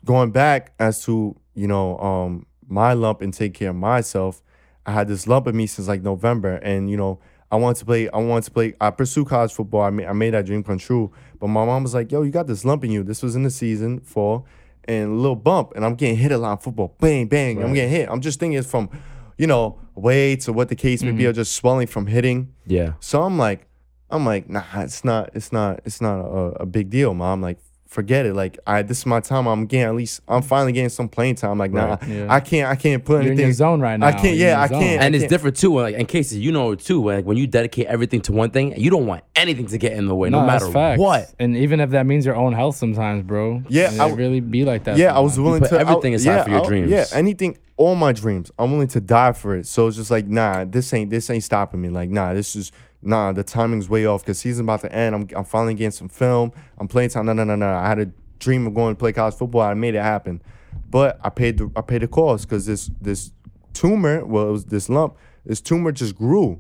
[0.06, 4.42] going back as to you know um my lump and take care of myself,
[4.86, 7.86] I had this lump in me since like November, and you know I wanted to
[7.86, 8.10] play.
[8.10, 8.74] I wanted to play.
[8.82, 9.82] I pursued college football.
[9.82, 11.12] I made, I made that dream come true.
[11.40, 13.04] But my mom was like, "Yo, you got this lump in you.
[13.04, 14.46] This was in the season fall,
[14.84, 16.96] and a little bump, and I'm getting hit a lot in football.
[17.00, 17.64] Bang, bang.
[17.64, 18.10] I'm getting hit.
[18.10, 18.90] I'm just thinking it's from."
[19.38, 21.30] You know, weights or what the case may be, mm-hmm.
[21.30, 22.54] or just swelling from hitting.
[22.66, 22.94] Yeah.
[23.00, 23.68] So I'm like,
[24.10, 27.42] I'm like, nah, it's not, it's not, it's not a, a big deal, mom.
[27.42, 28.34] Like, forget it.
[28.36, 29.48] Like, I this is my time.
[29.48, 31.58] I'm getting at least, I'm finally getting some playing time.
[31.58, 32.26] Like, nah, Right, yeah.
[32.34, 33.46] I can't, I can't put You're in anything.
[33.46, 34.08] your zone right now.
[34.08, 34.80] I can't- You're yeah, I zone.
[34.82, 35.02] can't.
[35.04, 35.74] And it's can't- different too.
[35.80, 37.04] Like in cases, you know too.
[37.04, 40.08] Like when you dedicate everything to one thing, you don't want anything to get in
[40.08, 41.00] the way, no, that's matter facts.
[41.00, 41.34] what.
[41.40, 43.64] And even if that means your own health sometimes, bro.
[43.70, 44.98] Yeah, it I- really be like that.
[44.98, 45.46] yeah, I was sometimes.
[45.46, 46.92] willing put to everything I- aside yeah, for your I- dreams.
[46.92, 48.52] Yeah, anything, all my dreams.
[48.60, 49.66] I'm willing to die for it.
[49.68, 51.90] So it's just like, nah, this ain't, this ain't stopping me.
[51.90, 52.72] Like, nah, this is,
[53.08, 55.16] nah, the timing's way off because season's about to end.
[55.16, 56.52] I'm, I'm finally getting some film.
[56.78, 57.26] I'm playing time.
[57.26, 57.68] No, no, no, no.
[57.68, 59.62] I had a dream of going to play college football.
[59.62, 60.42] I made it happen,
[60.90, 63.32] but I paid the, I paid the cost because this, this
[63.74, 65.18] tumor, well, it was this lump.
[65.46, 66.60] This tumor just grew,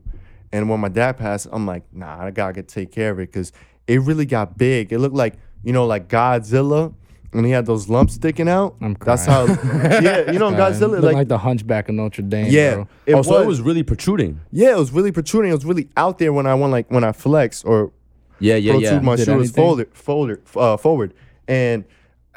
[0.52, 3.32] and when my dad passed, I'm like, nah, I gotta get take care of it
[3.32, 3.52] because
[3.86, 4.94] it really got big.
[4.94, 6.94] It looked like, you know, like Godzilla.
[7.32, 9.46] When he had those lumps sticking out, I'm that's how.
[10.02, 10.92] Yeah, you know Man, Godzilla.
[10.92, 12.48] look Like, like, the Hunchback of Notre Dame.
[12.50, 12.88] yeah, bro.
[13.06, 14.40] it oh, was, so it was really protruding.
[14.52, 15.52] Yeah, it was really protruding.
[15.52, 17.92] It was really out there when I went like when I flex or
[18.40, 19.00] Yeah, yeah, protrude yeah.
[19.02, 19.64] my Did shoulders anything?
[19.64, 21.14] forward, forward, uh, forward,
[21.48, 21.84] and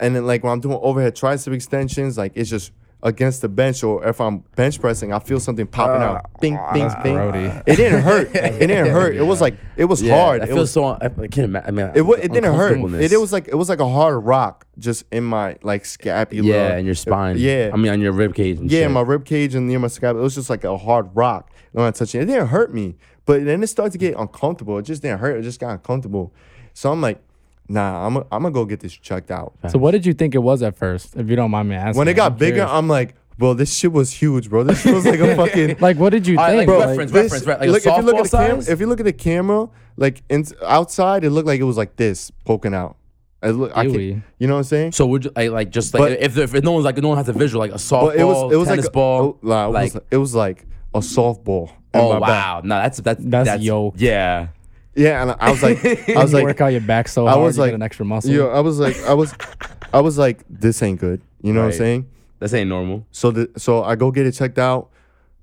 [0.00, 3.82] and then like when I'm doing overhead tricep extensions, like it's just against the bench,
[3.82, 6.16] or if I'm bench pressing, I feel something popping out.
[6.16, 7.16] Uh, bing, bing, that's bing.
[7.16, 7.62] grody.
[7.66, 8.28] It didn't hurt.
[8.34, 9.16] it didn't hurt.
[9.16, 10.40] It was like it was Yeah, hard.
[10.40, 10.84] I It feel was so.
[10.84, 11.68] I, can't imagine.
[11.68, 12.78] I mean, it, it didn't hurt.
[12.94, 16.46] It, it was like it was like a hard rock just in my like scapula.
[16.46, 17.36] yeah, and your spine.
[17.38, 18.58] Yeah, I mean, on your rib cage.
[18.58, 18.90] And yeah, shit.
[18.90, 20.20] my rib cage and near my scapula.
[20.20, 21.50] It was just like a hard rock.
[21.72, 24.76] When I touched it, it didn't hurt me, but then it started to get uncomfortable.
[24.78, 25.38] It just didn't hurt.
[25.38, 26.34] It just got uncomfortable.
[26.74, 27.22] So I'm like,
[27.70, 29.54] nah, I'm i I'm gonna go get this checked out.
[29.68, 31.98] So what did you think it was at first, if you don't mind me asking?
[31.98, 32.70] When it got I'm bigger, curious.
[32.72, 34.64] I'm like, bro, this shit was huge, bro.
[34.64, 35.76] This shit was like a fucking.
[35.80, 36.70] like, what did you All right, think?
[36.70, 37.60] like, Like, reference, This- reference, right?
[37.70, 40.22] Like a if you look at the camera, if you look at the camera, like
[40.28, 42.96] in, outside, it looked like it was like this poking out.
[43.42, 43.94] It look, I can't,
[44.38, 44.92] you know what I'm saying?
[44.92, 47.16] So would you like, like just like But- if, if no one's like no one
[47.16, 49.46] has a visual like a softball, it was it was tennis like a- ball, oh,
[49.48, 51.70] nah, it like was, it was like a softball.
[51.94, 53.98] oh wow, no, that's that's That's yoked.
[53.98, 54.48] Yeah,
[54.94, 57.32] Yeah, and I was like, I was you like, work out your back so I
[57.32, 58.30] hard, was you like- get an extra muscle.
[58.30, 59.34] Yo, I was like, I was,
[59.92, 61.20] I was like, this ain't good.
[61.42, 62.10] You know what I'm saying?
[62.40, 63.06] this ain't normal.
[63.10, 64.90] So the so I go get it checked out.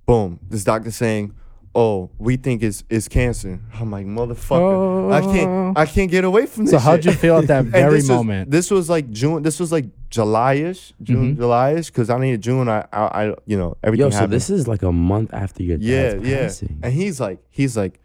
[0.06, 0.40] Boom.
[0.50, 1.34] This doctor saying,
[1.76, 6.46] "Oh, we think it's it's cancer." I'm like, motherfucker, I can't I can't get away
[6.46, 6.72] from this.
[6.72, 8.52] So how'd shit." you feel at that And very this was- moment?
[8.52, 9.44] this was like June.
[9.44, 11.38] This was like July-ish, June, Mhm.
[11.38, 12.68] July-ish, because I needed June.
[12.70, 14.34] I, I, I, you know, everything Yo, so happened.
[14.34, 16.38] this is like a month after your yeah, dad's yeah.
[16.40, 16.80] passing.
[16.82, 18.00] And he's like, he's like,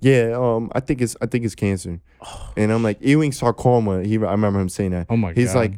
[0.00, 2.00] yeah, um, I think it's, I think it's cancer.
[2.24, 4.04] Oh, and I'm like, Ewing sarcoma.
[4.04, 5.06] He, I remember him saying that.
[5.10, 5.58] Oh my He's God.
[5.60, 5.72] like,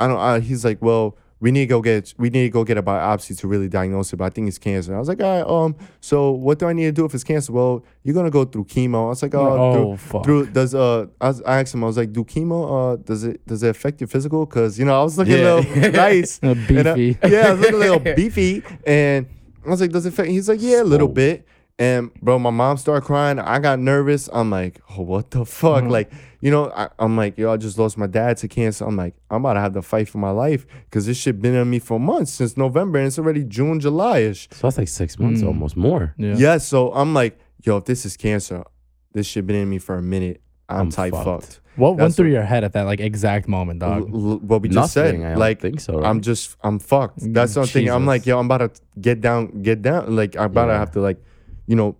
[0.00, 0.18] I don't.
[0.18, 2.82] Uh, he's like, well, we need to go get, we need to go get a
[2.82, 4.16] biopsy to really diagnose it.
[4.16, 4.94] But I think it's cancer.
[4.94, 7.24] I was like, all right, um, so what do I need to do if it's
[7.24, 7.52] cancer?
[7.52, 9.04] Well, you're gonna go through chemo.
[9.04, 10.24] I was like, oh, Oh, through, fuck.
[10.24, 13.24] through does uh, I, was, I asked him, I was like, do chemo uh, does
[13.24, 14.46] it does it affect your physical?
[14.46, 15.38] Cause you know, I was looking Yeah.
[15.52, 17.18] a little nice, Uh, and I- beefy.
[17.28, 19.26] yeah, I was looking a little beefy, and
[19.66, 20.28] I was like, does it affect?
[20.30, 21.14] He's like, yeah, a little Swole.
[21.14, 21.46] bit.
[21.78, 23.38] And bro, my mom started crying.
[23.38, 24.30] I got nervous.
[24.32, 25.84] I'm like, oh, what the fuck?
[25.84, 25.90] Mhm.
[25.90, 26.10] Like,
[26.40, 28.86] you know, I, I'm like, yo, I just lost my dad to cancer.
[28.86, 31.54] I'm like, I'm about to have to fight for my life because this shit been
[31.54, 34.48] on me for months since November, and it's already June, July-ish.
[34.52, 35.48] So that's like six months, Mm.
[35.48, 36.14] almost more.
[36.16, 36.34] yeah.
[36.36, 36.56] Yeah.
[36.58, 38.64] So I'm like, yo, if this is cancer,
[39.12, 40.40] this shit been in me for a minute.
[40.70, 41.24] I'm, I'm tight fucked.
[41.26, 41.60] fucked.
[41.76, 44.14] What went through what- your head at that like exact moment, L- dog?
[44.14, 45.20] l- what we just Nothing.
[45.20, 46.02] said, I think so.
[46.02, 47.18] I'm just, I'm fucked.
[47.34, 47.86] That's something.
[47.90, 50.16] I'm like, yo, I'm about to get down, get down.
[50.16, 51.18] Like, I'm about to have to, like,
[51.66, 51.96] you know,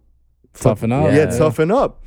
[0.54, 1.06] Toughen up.
[1.12, 1.38] yeah, Yeah.
[1.38, 2.02] toughen up.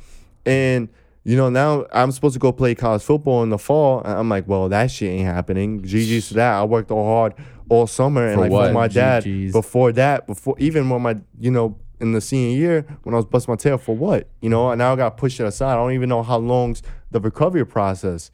[0.46, 0.88] And
[1.22, 4.00] you know, now I'm supposed to go play college football in the fall.
[4.02, 5.82] And I'm like, well, that shit ain't happening.
[5.82, 6.54] GG's to that.
[6.54, 7.34] I worked all hard
[7.68, 8.68] all summer and For like what?
[8.68, 9.24] for my dad.
[9.24, 9.52] GGs.
[9.52, 13.26] Before that, before even when my, you know, in the senior year when I was
[13.26, 15.74] busting my tail for what, you know, and now I got pushed aside.
[15.74, 18.30] I don't even know how long's the recovery process.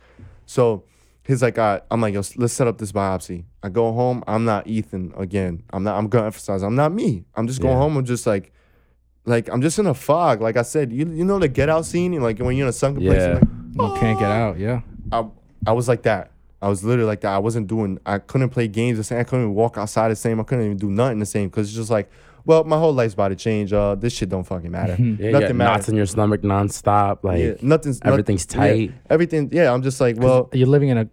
[0.46, 0.84] So
[1.24, 3.44] he's like, right, I'm like, Yo, let's set up this biopsy.
[3.64, 4.22] I go home.
[4.28, 5.64] I'm not Ethan again.
[5.72, 5.98] I'm not.
[5.98, 6.62] I'm gonna emphasize.
[6.62, 7.24] I'm not me.
[7.34, 7.80] I'm just going Yeah.
[7.80, 7.96] home.
[7.96, 8.52] I'm just like,
[9.26, 10.40] like I'm just in a fog.
[10.40, 12.72] Like I said, you you know the Get Out scene, like when you're in a
[12.72, 13.18] sunken place.
[13.18, 13.26] Yeah.
[13.26, 14.58] you're like, No, can't get out.
[14.58, 14.80] Yeah.
[15.12, 15.26] I
[15.66, 16.30] I was like that.
[16.62, 17.32] I was literally like that.
[17.34, 17.98] I wasn't doing.
[18.06, 19.18] I couldn't play games the same.
[19.18, 20.40] I couldn't even walk outside the same.
[20.40, 22.10] I couldn't even do nothing the same because it's just like,
[22.46, 23.72] well, my whole life's about to change.
[23.72, 24.96] Uh, this shit don't fucking matter.
[24.98, 27.18] Yeah, you got Nothing knots in your stomach nonstop.
[27.24, 28.92] Like yeah, nothing's not- everything's yeah, tight.
[29.10, 29.50] everything.
[29.52, 31.08] Yeah, I'm just like, well, You're living in a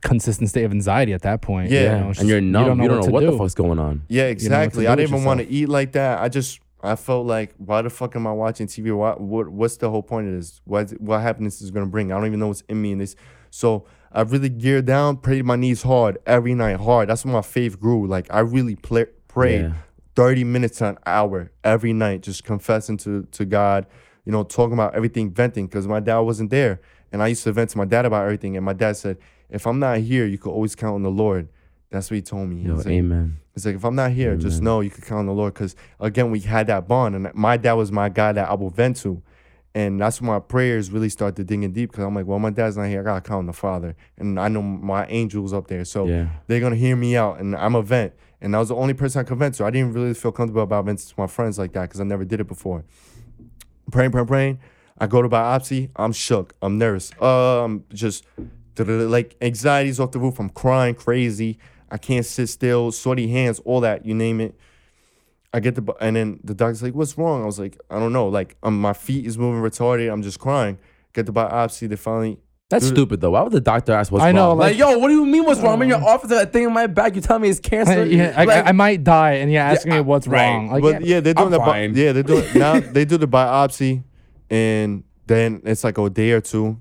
[0.00, 1.70] consistent state of anxiety at that point.
[1.70, 1.80] Yeah.
[1.98, 2.80] you know, it's and you're numb.
[2.80, 3.38] You don't know, what, to the do.
[3.38, 4.02] fuck's going on.
[4.08, 4.84] Yeah, to exactly.
[4.84, 6.20] do I didn't even want to eat like that.
[6.20, 8.96] I just I felt like why the fuck am I watching TV?
[8.96, 10.60] What, what what's the whole point of this?
[10.64, 12.12] What what happiness is gonna bring?
[12.12, 13.16] I don't even know what's in me in this.
[13.50, 17.08] So I really geared down, prayed my knees hard every night, hard.
[17.08, 18.06] That's when my faith grew.
[18.06, 19.72] Like I really play, prayed Yeah.
[20.14, 23.86] 30 minutes to an hour every night, just confessing to to God,
[24.24, 26.80] you know, talking about everything, venting, because my dad wasn't there.
[27.10, 28.56] And I used to vent to my dad about everything.
[28.56, 29.16] And my dad said,
[29.48, 31.48] if I'm not here, you could always count on the Lord.
[31.90, 32.60] That's what he told me.
[32.62, 33.38] Yo, He's like, amen.
[33.58, 35.54] It's like if I'm not here, just know you can count on the Lord.
[35.54, 38.70] Because again, we had that bond, and my dad was my guy that I will
[38.70, 39.22] vent to,
[39.74, 41.90] and that's when my prayers really started digging deep.
[41.90, 44.38] Because I'm like, well, my dad's not here, I gotta count on the Father, and
[44.40, 46.28] I know my angel's up there, so Yeah.
[46.46, 48.12] they're gonna hear me out, and I'm a vent.
[48.40, 49.64] And I was the only person I could vent to.
[49.64, 52.24] I didn't really feel comfortable about venting to my friends like that because I never
[52.24, 52.84] did it before.
[53.90, 54.58] Praying, praying, praying.
[54.96, 55.90] I go to biopsy.
[55.96, 56.54] I'm shook.
[56.62, 57.10] I'm nervous.
[57.20, 58.24] Um, just
[58.78, 60.38] like anxiety's off the roof.
[60.38, 61.58] I'm crying crazy.
[61.90, 62.92] I can't sit still.
[62.92, 64.04] Sweaty hands, all that.
[64.06, 64.54] You name it.
[65.52, 68.12] I get the and then the doctor's like, "What's wrong?" I was like, "I don't
[68.12, 68.28] know.
[68.28, 70.12] Like, um, my feet is moving retarded.
[70.12, 70.78] I'm just crying."
[71.14, 71.88] Get the biopsy.
[71.88, 72.94] They finally That's Dude.
[72.96, 73.30] stupid though.
[73.30, 74.58] Why would the doctor ask what's I know, wrong?
[74.58, 75.72] like- yo, what do you mean what's wrong?
[75.76, 77.14] I'm in your office, that thing in my back.
[77.16, 78.04] You tell me it's cancer.
[78.04, 80.42] yeah, I, Like, I might die, and you're asking Yeah, me what's right.
[80.52, 80.68] wrong.
[80.70, 83.26] Like, but yeah, they're doing I'm the bi- yeah they're doing now they do the
[83.26, 84.04] biopsy,
[84.50, 86.78] and then it's like a day or two.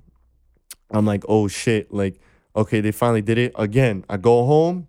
[0.91, 2.19] I'm like, oh shit, like
[2.53, 4.03] okay, they finally did it again.
[4.09, 4.87] I go home,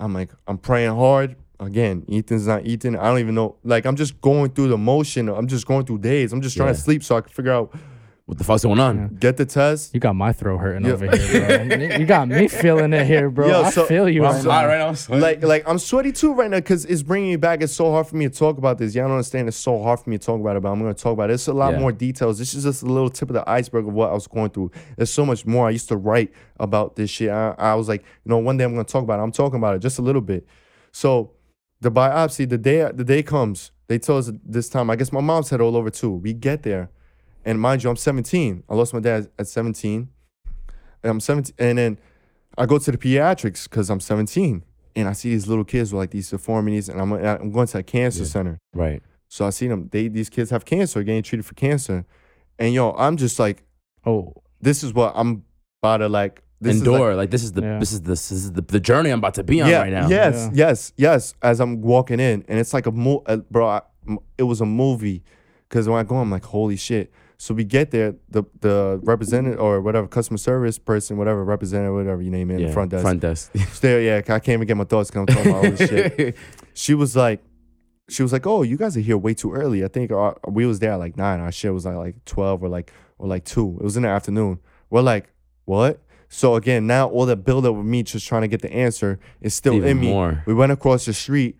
[0.00, 2.04] I'm like, I'm praying hard again.
[2.10, 2.96] Ethan's not Ethan.
[2.96, 3.56] I don't even know.
[3.62, 5.28] Like I'm just going through the motion.
[5.28, 6.32] I'm just going through days.
[6.32, 7.74] I'm just trying to sleep so I can figure out
[8.30, 9.16] what the fuck's going on?
[9.18, 9.92] get the test.
[9.92, 10.92] you got my throat hurting Yeah.
[10.92, 11.96] over here, bro.
[11.98, 13.48] you got me feeling it here, bro.
[13.48, 15.16] Yo, I so- feel you Well, right so- now.
[15.18, 15.20] now.
[15.20, 17.60] like like I'm sweaty too right now because it's bringing me back.
[17.60, 18.94] It's so hard for me to talk about this.
[18.94, 19.48] Y'all don't understand.
[19.48, 21.34] It's so hard for me to talk about it, but I'm gonna talk about it.
[21.34, 21.80] It's a lot Yeah.
[21.80, 22.38] more details.
[22.38, 24.70] This is just a little tip of the iceberg of what I was going through.
[24.96, 25.66] There's so much more.
[25.66, 27.30] I used to write about this shit.
[27.30, 29.22] I, I was like, you know, one day I'm gonna talk about it.
[29.24, 30.46] I'm talking about it just a little bit.
[30.92, 31.32] So
[31.80, 34.88] the biopsy, the day the day comes, they told us this time.
[34.88, 36.12] I guess my mom said all over too.
[36.12, 36.90] We get there,
[37.44, 38.64] and mind you, I'm 17.
[38.68, 40.08] I lost my dad at 17.
[41.02, 41.98] And I'm 17, and then
[42.58, 44.62] I go to the pediatrics because I'm 17,
[44.96, 47.78] and I see these little kids with like these deformities, and I'm I'm going to
[47.78, 48.26] a cancer Yeah.
[48.28, 48.58] center.
[48.74, 49.02] Right.
[49.28, 49.88] So I see them.
[49.90, 52.04] They these kids have cancer, getting treated for cancer,
[52.58, 53.62] and yo, I'm just like,
[54.04, 55.44] Oh, this is what I'm
[55.82, 56.42] about to like.
[56.60, 57.14] This is, like- Endure.
[57.16, 57.78] Like, this is the Yeah.
[57.78, 59.92] this is the this is the, the journey I'm about to be on yeah, right
[59.92, 60.08] now.
[60.08, 60.66] Yes, Yeah.
[60.68, 61.34] yes, yes.
[61.40, 63.68] As I'm walking in, and it's like a mo, uh, bro.
[63.68, 65.22] I, m- it was a movie,
[65.68, 67.10] because when I go, I'm like, holy shit.
[67.40, 72.20] So we get there, the the representative or whatever customer service person, whatever representative, whatever
[72.20, 73.02] you name it, in Yeah, the front desk.
[73.02, 73.50] Front desk.
[73.80, 76.36] There, yeah, I can't even get my thoughts because I'm talking about all this shit.
[76.74, 77.42] She was like,
[78.10, 79.82] she was like, oh, you guys are here way too early.
[79.82, 81.40] I think our, we was there at like nine.
[81.40, 83.78] Our shit was like like twelve or like or like two.
[83.80, 84.58] It was in the afternoon.
[84.90, 85.32] We're like,
[85.64, 85.98] what?
[86.28, 89.54] So again, now all that buildup with me just trying to get the answer is
[89.54, 90.08] still Even in me.
[90.08, 90.42] more.
[90.44, 91.58] We went across the street.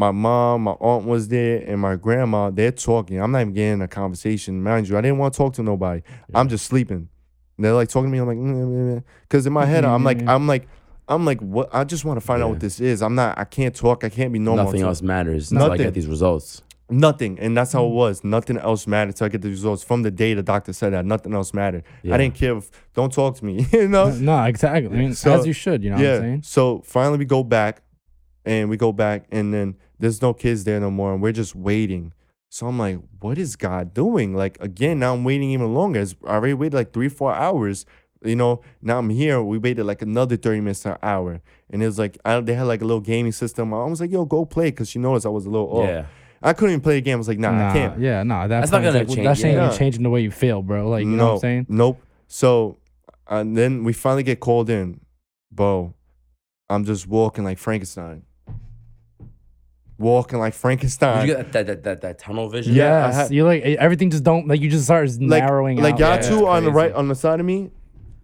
[0.00, 2.48] My mom, my aunt was there, and my grandma.
[2.48, 3.20] They're talking.
[3.20, 4.62] I'm not even getting a conversation.
[4.62, 6.00] Mind you, I didn't want to talk to nobody.
[6.34, 7.10] I'm just sleeping.
[7.58, 8.18] And they're like talking to me.
[8.18, 10.30] I'm like, mm, mm, mm, because in my head, I'm like, mm-hmm.
[10.30, 10.68] I'm like,
[11.06, 11.68] I'm like, what?
[11.74, 13.02] I just want to find out what this is.
[13.02, 13.38] I'm not.
[13.38, 14.02] I can't talk.
[14.02, 14.64] I can't be normal.
[14.64, 15.84] Nothing else matters until I Nothing.
[15.88, 16.62] get these results.
[16.88, 17.38] Nothing.
[17.38, 17.80] And that's Mm.
[17.80, 18.24] how it was.
[18.24, 19.82] Nothing else mattered until I get the results.
[19.82, 21.84] From the day the doctor said that, nothing else mattered.
[22.02, 22.14] Yeah.
[22.14, 22.56] I didn't care.
[22.56, 23.66] If, don't talk to me.
[23.74, 24.10] you know.
[24.12, 24.86] no, exactly.
[24.86, 25.84] I mean, So- as you should.
[25.84, 26.42] You know what I'm saying?
[26.44, 27.82] So finally we go back
[28.44, 31.54] and we go back and then there's no kids there no more and we're just
[31.54, 32.12] waiting.
[32.48, 34.34] So I'm like, what is God doing?
[34.34, 36.00] Like again, now I'm waiting even longer.
[36.00, 37.86] It's, I already waited like three, four hours.
[38.22, 39.42] You know, now I'm here.
[39.42, 41.40] We waited like another 30 minutes an hour.
[41.70, 43.72] And it was like, I, they had like a little gaming system.
[43.72, 44.72] I was like, yo, go play.
[44.72, 45.88] Cause she noticed I was a little off.
[45.88, 46.06] Yeah.
[46.42, 47.14] I couldn't even play the game.
[47.14, 48.00] I was like, nah, I can't.
[48.00, 48.46] Yeah, nah.
[48.46, 49.66] That That's not gonna like, change- That ain't yeah.
[49.66, 50.88] even changing the way you feel, bro.
[50.88, 51.66] Like, you know what I'm saying?
[51.68, 52.00] Nope.
[52.28, 52.78] So,
[53.28, 55.00] and then we finally get called in.
[55.52, 55.94] Bro,
[56.68, 58.22] I'm just walking like Frankenstein.
[60.00, 61.26] Walking like Frankenstein.
[61.26, 62.74] Did you get that, that, that, that tunnel vision?
[62.74, 65.76] Yeah, I Yes, had- you like everything just don't like you just start like narrowing
[65.78, 66.00] like out.
[66.00, 67.70] y'all Yeah, two on the right on the side of me,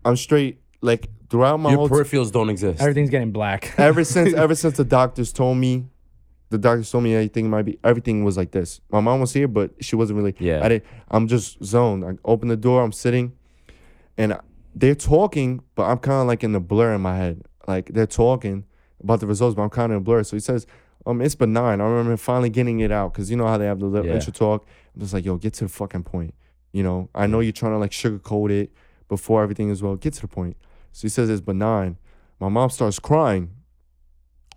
[0.04, 0.60] I'm straight.
[0.80, 2.80] Like throughout my Your whole peripherals don't exist.
[2.80, 3.74] Everything's getting black.
[3.78, 5.86] ever since ever since the doctors told me
[6.50, 9.48] the doctors told me everything might be everything was like this my mom was here
[9.48, 10.60] but she wasn't really Yeah.
[10.64, 10.84] i didn't.
[11.10, 13.32] i'm just zoned i open the door i'm sitting
[14.16, 14.40] and I-
[14.72, 18.06] they're talking but i'm kind of like in the blur in my head like they're
[18.06, 18.64] talking
[19.02, 20.68] about the results but i'm kind of in a blur so he says
[21.06, 23.78] um it's benign i remember finally getting it out because you know how they have
[23.80, 24.14] the little Yeah.
[24.16, 26.34] intro talk i'm just like yo get to the fucking point
[26.72, 28.72] you know i know you're trying to like sugarcoat it
[29.08, 30.56] before everything as well get to the point
[30.92, 31.96] so he says it's benign
[32.40, 33.50] my mom starts crying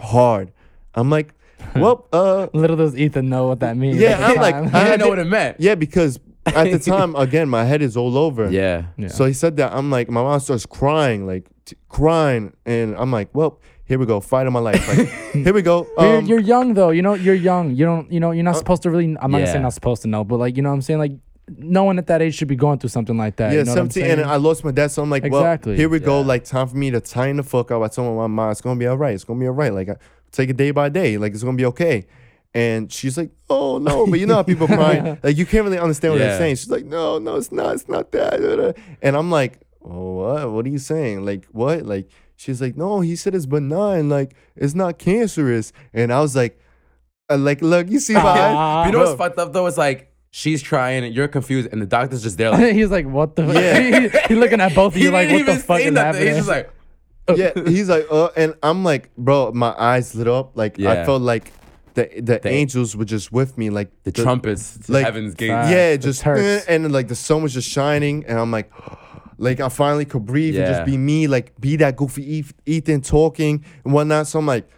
[0.01, 0.51] hard.
[0.95, 1.33] I'm like,
[1.75, 3.97] well, uh, Little does Ethan know what that means.
[3.97, 4.55] Yeah, I'm like.
[4.55, 5.57] I I didn't know what it meant.
[5.59, 8.49] yeah, because at the time, again, my head is all over.
[8.49, 8.85] Yeah.
[8.97, 9.09] Yeah.
[9.09, 9.73] So he said that.
[9.73, 13.59] I'm like, my mom starts crying, like t- crying, and I'm like, well,
[13.89, 14.87] here we go, fight of my life.
[14.87, 15.85] Like, here we go.
[15.97, 16.91] But you're, Um, you're young though.
[16.91, 17.71] You know, you're young.
[17.75, 18.09] You don't.
[18.11, 19.05] You know, you're not supposed to really.
[19.19, 20.99] I'm not gonna say not supposed to know, but like, you know, what I'm saying
[20.99, 21.11] like,
[21.57, 23.51] no one at that age should be going through something like that.
[23.51, 24.29] yeah, you know what I'm 17, and?
[24.29, 25.71] I lost my dad, so I'm like, Exactly.
[25.71, 26.21] well, here we go.
[26.21, 27.81] Like, time for me to tighten the fuck up.
[27.81, 29.15] I told my mom, it's gonna be all right.
[29.15, 29.73] It's gonna be all right.
[29.73, 29.95] Like, I
[30.31, 31.17] take it day by day.
[31.17, 32.05] Like, it's gonna be okay.
[32.53, 35.17] And she's like, oh no, but you know how people cry.
[35.23, 36.29] Like, you can't really understand what Yeah.
[36.29, 36.55] they're saying.
[36.57, 37.73] She's like, no, no, it's not.
[37.75, 38.39] It's not that.
[38.41, 38.71] da, da."
[39.01, 40.51] And I'm like, oh, what?
[40.51, 41.25] What are you saying?
[41.25, 41.83] Like, what?
[41.83, 42.09] Like,
[42.39, 44.07] she's like, no, he said it's benign.
[44.09, 45.73] Like, it's not cancerous.
[45.93, 46.59] And I was like,
[47.29, 48.85] uh, like, look, you see my eyes?
[48.87, 49.67] You know what's fucked up though?
[49.67, 53.05] It's like she's trying and you're confused and the doctor's just there like He's like,
[53.05, 53.43] what the?
[53.45, 53.79] Yeah.
[54.09, 56.27] he, he's looking at both of you like, what the fuck is happening?
[56.27, 56.71] He's just like
[57.35, 60.57] yeah, he's like, uh, and I'm like, bro, my eyes lit up.
[60.57, 61.51] Like I felt like
[61.93, 65.49] the the, The- angels were just with me, like the trumpets like- heaven's gate.
[65.49, 66.41] Yeah, the just Turks.
[66.41, 68.71] eh, and like the sun was just shining, and I'm like,
[69.39, 73.63] like I finally could breathe and just be me, like be that goofy Ethan talking
[73.83, 74.27] and whatnot.
[74.27, 74.69] So I'm like,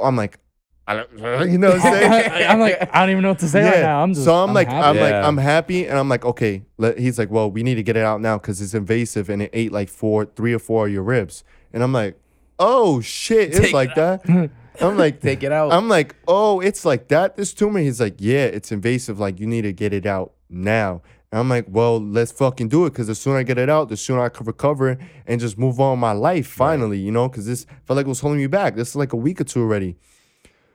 [0.00, 0.38] I'm like,
[0.86, 1.10] I don't,
[1.50, 2.30] you know what I'm saying?
[2.50, 4.02] I'm like, I don't even know what to say right now.
[4.02, 4.24] I'm just.
[4.24, 4.86] so I'm, like, happy.
[4.86, 6.64] I'm like, I'm happy, and I'm like, okay.
[6.78, 9.42] Let, he's like, well, we need to get it out now because it's invasive, and
[9.42, 11.44] it ate like four, three or four of your ribs.
[11.72, 12.18] And I'm like,
[12.58, 14.50] oh shit, it's Take like it that.
[14.80, 15.72] I'm like, Take it out.
[15.72, 17.36] I'm like, oh, it's like that.
[17.36, 17.78] This tumor.
[17.78, 19.20] He's like, yeah, it's invasive.
[19.20, 21.02] Like you need to get it out now.
[21.32, 22.94] And I'm like, well, let's fucking do it.
[22.94, 25.78] Cause the sooner I get it out, the sooner I can recover and just move
[25.78, 27.28] on with my life finally, you know?
[27.28, 28.74] Cause this felt like it was holding me back.
[28.74, 29.96] This is like a week or two already.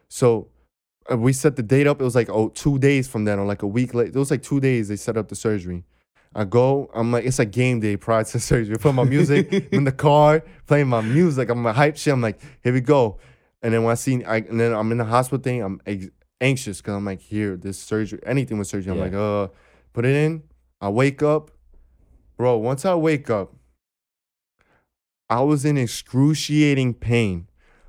[0.07, 0.47] So
[1.11, 1.99] uh, we set the date up.
[1.99, 4.09] It was like oh two days from then, or like a week late.
[4.09, 4.87] It was like two days.
[4.87, 5.83] They set up the surgery.
[6.33, 6.89] I go.
[6.93, 8.77] I'm like, it's like game day prior to surgery.
[8.77, 11.49] Put my music in the car, playing my music.
[11.49, 12.13] I'm a hype shit.
[12.13, 13.19] I'm like, here we go.
[13.61, 15.61] And then when I see, I, and then I'm in the hospital thing.
[15.61, 16.07] I'm ex-
[16.41, 18.91] anxious because I'm like, here, this surgery, anything with surgery.
[18.91, 19.03] I'm Yeah.
[19.03, 19.47] like, uh,
[19.95, 20.43] put it in.
[20.81, 21.51] I wake up,
[22.37, 22.57] bro.
[22.57, 23.55] Once I wake up,
[25.29, 27.47] I was in excruciating pain.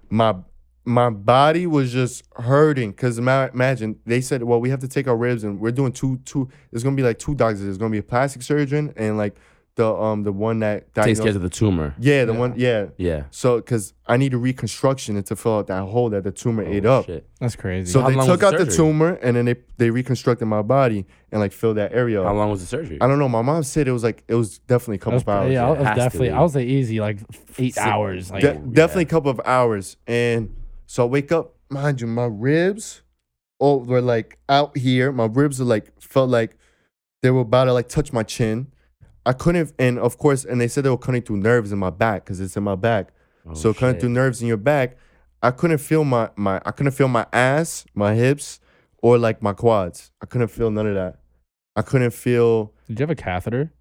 [0.09, 0.37] My
[0.85, 5.17] my body was just hurting because imagine they said, well, we have to take our
[5.17, 6.49] ribs and we're doing two two.
[6.71, 7.63] There's gonna be like two doctors.
[7.63, 9.37] There's gonna be a plastic surgeon and like
[9.77, 11.95] the um the one that Takes care of the tumor.
[11.99, 12.39] yeah the Yeah.
[12.39, 12.87] one yeah.
[12.97, 13.23] Yeah.
[13.31, 16.87] So because I need a reconstruction to fill out that hole that the tumor ate
[16.87, 17.07] Oh, up.
[17.07, 17.29] shit.
[17.41, 17.93] That's crazy.
[17.93, 20.63] So How they took was out the the tumor and then they they reconstructed my
[20.63, 22.37] body and like filled that area How up.
[22.37, 22.99] long was the surgery?
[23.03, 23.29] I don't know.
[23.29, 25.53] My mom said it was like it was definitely a couple was, of hours.
[25.53, 26.31] yeah, It it was definitely.
[26.31, 27.19] I was like easy, like
[27.59, 27.83] eight Sick.
[27.83, 28.31] hours.
[28.31, 28.61] Like, De- yeah.
[28.73, 29.97] definitely a couple of hours.
[30.07, 30.57] And
[30.87, 33.03] so I wake up, mind you, my ribs
[33.59, 35.13] all were like out here.
[35.13, 36.57] My ribs are like felt like
[37.23, 38.69] they were about to like touch my chin.
[39.27, 41.91] I couldn't, and of course, and they said they were cutting through nerves in my
[41.91, 43.09] back because it's in my back.
[43.45, 44.97] Oh, so cutting through nerves in your back,
[45.43, 48.61] I couldn't feel my my I couldn't feel my ass, my hips,
[49.03, 50.13] or like my quads.
[50.23, 51.19] I couldn't feel none of that.
[51.75, 53.73] I couldn't feel did you have a catheter?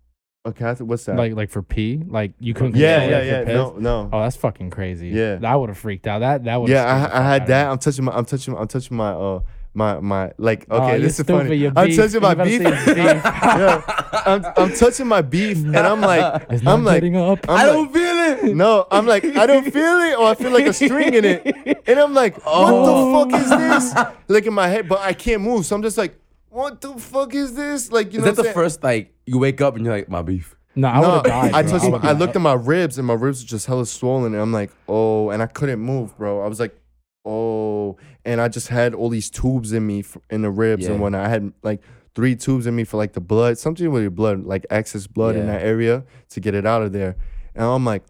[0.46, 0.86] a catheter.
[0.86, 1.16] What's that?
[1.16, 2.02] Like, like for pee?
[2.08, 2.76] Like you couldn't.
[2.76, 3.44] yeah, yeah, yeah.
[3.44, 3.54] piss?
[3.54, 4.10] No, no.
[4.12, 5.10] Oh, that's fucking crazy.
[5.10, 5.36] Yeah.
[5.36, 6.20] that would have freaked out.
[6.20, 6.70] That that would.
[6.70, 7.70] yeah, I, I had that.
[7.70, 8.14] I'm touching my.
[8.14, 8.56] I'm touching.
[8.56, 9.12] I'm touching my.
[9.12, 9.40] Uh,
[9.76, 10.66] my my like.
[10.70, 11.56] Oh, Okay, you're this is funny.
[11.56, 11.98] you're I'm beef.
[11.98, 12.86] touching my You better beef.
[12.96, 12.96] beef.
[12.98, 17.40] yeah, I'm, I'm touching my beef, and I'm like, I'm like, up.
[17.50, 18.56] I'm I like- don't feel it.
[18.56, 21.84] no, I'm like, I don't feel it, or I feel like a string in it,
[21.88, 22.64] and I'm like, Oh.
[22.74, 23.30] what the oh.
[23.30, 24.14] fuck is this?
[24.30, 26.18] Like in my head, but I can't move, so I'm just like,
[26.50, 27.92] what the fuck is this?
[27.92, 28.54] Like, you Is know, that the what I'm saying?
[28.66, 30.56] first like you wake up and you're like my beef?
[30.78, 31.54] No, I would have died.
[31.54, 31.86] I touched.
[31.86, 34.42] would've My, I looked at my ribs, and my ribs were just hella swollen, and
[34.42, 36.42] I'm like, oh, and I couldn't move, bro.
[36.44, 36.78] I was like,
[37.26, 40.92] oh, and I just had all these tubes in me in the ribs Yeah.
[40.92, 41.26] and whatnot.
[41.26, 41.82] I had like
[42.14, 45.36] three tubes in me for like the blood, something with your blood, like excess blood
[45.36, 47.16] in that area to get it out of there,
[47.56, 48.04] and I'm like.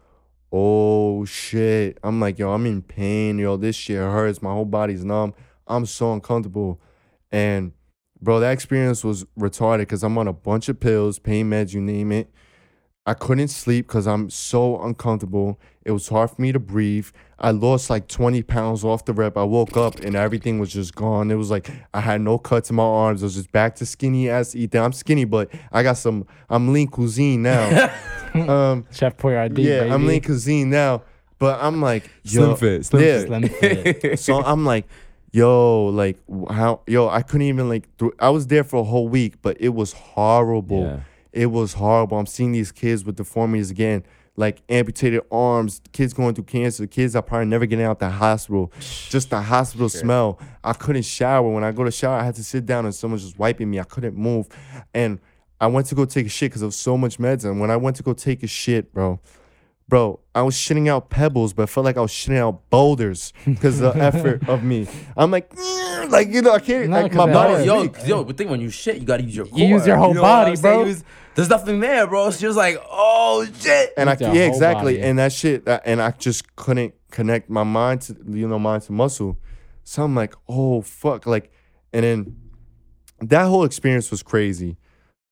[0.57, 1.97] Oh shit.
[2.01, 3.39] I'm like, yo, I'm in pain.
[3.39, 4.41] Yo, this shit hurts.
[4.41, 5.33] My whole body's numb.
[5.67, 6.79] I'm so uncomfortable.
[7.29, 7.73] And
[8.21, 11.81] bro, that experience was retarded because I'm on a bunch of pills, pain meds, you
[11.81, 12.31] name it.
[13.07, 15.59] I couldn't sleep because I'm so uncomfortable.
[15.83, 17.07] It was hard for me to breathe.
[17.37, 19.37] I lost like 20 pounds off the rep.
[19.37, 21.29] I woke up and everything was just gone.
[21.29, 23.21] It was like I had no cuts in my arms.
[23.21, 24.81] I was just back to skinny ass Ethan.
[24.81, 26.25] I'm skinny, but I got some.
[26.49, 27.93] I'm lean cuisine now.
[28.33, 29.63] um, Chef Boyardee.
[29.63, 29.91] yeah, baby.
[29.91, 31.03] I'm lean cuisine now.
[31.37, 33.25] But I'm like, yo, Slim fit, slim yeah.
[33.25, 34.19] Slim fit.
[34.19, 34.87] so I'm like,
[35.31, 36.17] yo, like
[36.49, 37.95] how, yo, I couldn't even like.
[37.97, 40.83] Th- I was there for a whole week, but it was horrible.
[40.83, 40.99] Yeah.
[41.35, 42.17] It was horrible.
[42.17, 44.05] I'm seeing these kids with deformities again,
[44.37, 48.71] like amputated arms, kids going through cancer, kids that probably never getting out the hospital.
[48.79, 50.39] Just the hospital smell.
[50.63, 51.49] I couldn't shower.
[51.49, 53.79] When I go to shower, I had to sit down and someone's just wiping me.
[53.81, 54.47] I couldn't move,
[54.93, 55.19] and
[55.59, 57.43] I went to go take a shit because of so much meds.
[57.43, 59.19] And when I went to go take a shit, bro,
[59.87, 63.33] bro, I was shitting out pebbles, but I felt like I was shitting out boulders
[63.45, 64.87] because of the effort of me.
[65.15, 65.51] I'm like,
[66.09, 66.89] like you know, I can't.
[66.89, 67.53] No, like 'cause my it body.
[67.53, 67.65] hurts.
[67.65, 68.07] yo, speaks.
[68.07, 69.59] yo, but think when you shit, you gotta use your core.
[69.59, 70.85] You use your whole know body, bro.
[70.85, 71.03] Use-
[71.35, 72.31] There's nothing there, bro.
[72.31, 73.93] She was like, oh shit.
[73.97, 75.01] and I yeah exactly body.
[75.07, 78.83] and that shit that, and I just couldn't connect my mind to you know mind
[78.83, 79.37] to muscle
[79.85, 81.49] so I'm like oh fuck like
[81.93, 82.35] and then
[83.21, 84.75] that whole experience was crazy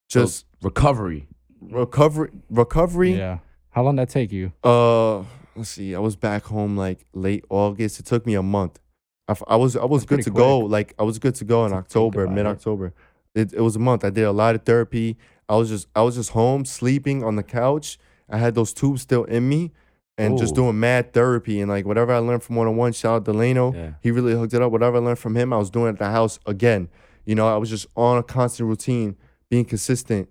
[0.07, 1.27] just recovery.
[1.59, 3.39] recovery recovery Yeah.
[3.73, 4.51] How long did that take you?
[4.63, 5.19] uh
[5.55, 8.79] let's see I was back home like late August it took me a month
[9.27, 11.65] I, I was I was That's good to go like I was good to go
[11.65, 12.93] in To October mid October
[13.35, 15.17] it, it was a month I did a lot of therapy
[15.47, 17.99] I was just I was just home sleeping on the couch
[18.29, 19.71] I had those tubes still in me
[20.17, 22.93] and just doing mad therapy and like whatever I learned from one on one.
[22.93, 23.91] Shout out Delano, Yeah.
[24.01, 24.71] he really hooked it up.
[24.71, 26.87] Whatever I learned from him, I was doing at the house again.
[27.25, 29.15] You know, I was just on a constant routine,
[29.49, 30.29] being consistent,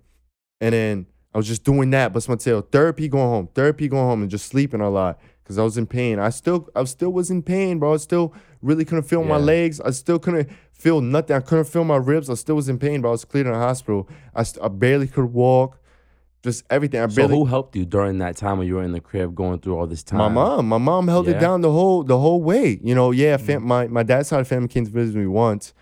[0.61, 2.13] and then I was just doing that.
[2.13, 5.57] But my tail therapy, going home, therapy, going home, and just sleeping a lot because
[5.57, 6.19] I was in pain.
[6.19, 7.93] I still, I still was in pain, bro.
[7.93, 9.81] I still really couldn't feel my legs.
[9.81, 11.35] I still couldn't feel nothing.
[11.35, 12.29] I couldn't feel my ribs.
[12.29, 14.07] I still was in pain, but I was cleared in the hospital.
[14.35, 15.79] I, st- I barely could walk.
[16.43, 16.99] Just everything.
[16.99, 17.35] I So barely.
[17.37, 19.87] who helped you during that time when you were in the crib going through all
[19.87, 20.19] this time?
[20.19, 21.35] My mom, my mom held Yeah.
[21.37, 22.79] it down the whole the whole way.
[22.83, 23.65] You know, yeah, fam- mm.
[23.65, 25.73] my my dad's side of family came to visit me once.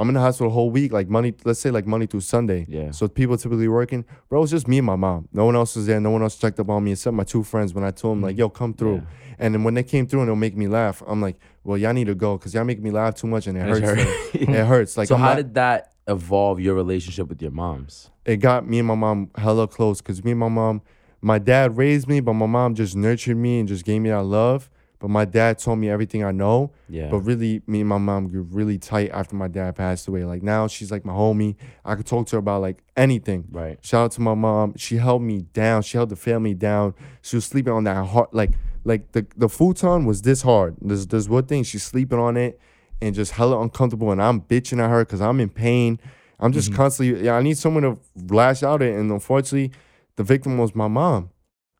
[0.00, 2.64] I'm in the hospital the whole week, like Monday, let's say like Monday through Sunday.
[2.68, 2.90] Yeah.
[2.90, 4.04] So people typically working.
[4.28, 5.28] Bro, it was just me and my mom.
[5.32, 6.00] No one else was there.
[6.00, 8.22] No one else checked up on me except my two friends when I told them
[8.22, 8.40] like, mm-hmm.
[8.40, 8.96] yo, come through.
[8.96, 9.34] Yeah.
[9.38, 11.92] And then when they came through and they'll make me laugh, I'm like, well, y'all
[11.92, 13.80] need to go because y'all make me laugh too much and it hurts.
[13.80, 13.98] hurt.
[13.98, 14.96] like- it hurts.
[14.96, 18.10] Like so I'm how not- did that evolve your relationship with your moms?
[18.24, 20.82] it got me and my mom hella close because me and my mom,
[21.20, 24.22] my dad raised me, but my mom just nurtured me and just gave me that
[24.22, 24.70] love.
[25.00, 26.72] But my dad told me everything I know.
[26.88, 27.08] Yeah.
[27.08, 30.24] But really, me and my mom grew really tight after my dad passed away.
[30.24, 31.56] Like now, she's like my homie.
[31.86, 33.46] I could talk to her about like anything.
[33.50, 33.78] Right.
[33.82, 34.74] Shout out to my mom.
[34.76, 35.82] She held me down.
[35.82, 36.94] She held the family down.
[37.22, 38.50] She was sleeping on that hard, like
[38.84, 40.76] like the the futon was this hard.
[40.82, 42.60] There's there's one thing she's sleeping on it,
[43.00, 44.12] and just hella uncomfortable.
[44.12, 45.98] And I'm bitching at her because I'm in pain.
[46.38, 46.76] I'm just mm-hmm.
[46.76, 47.24] constantly.
[47.24, 47.98] Yeah, I need someone to
[48.34, 48.92] lash out at.
[48.92, 49.72] And unfortunately,
[50.16, 51.30] the victim was my mom.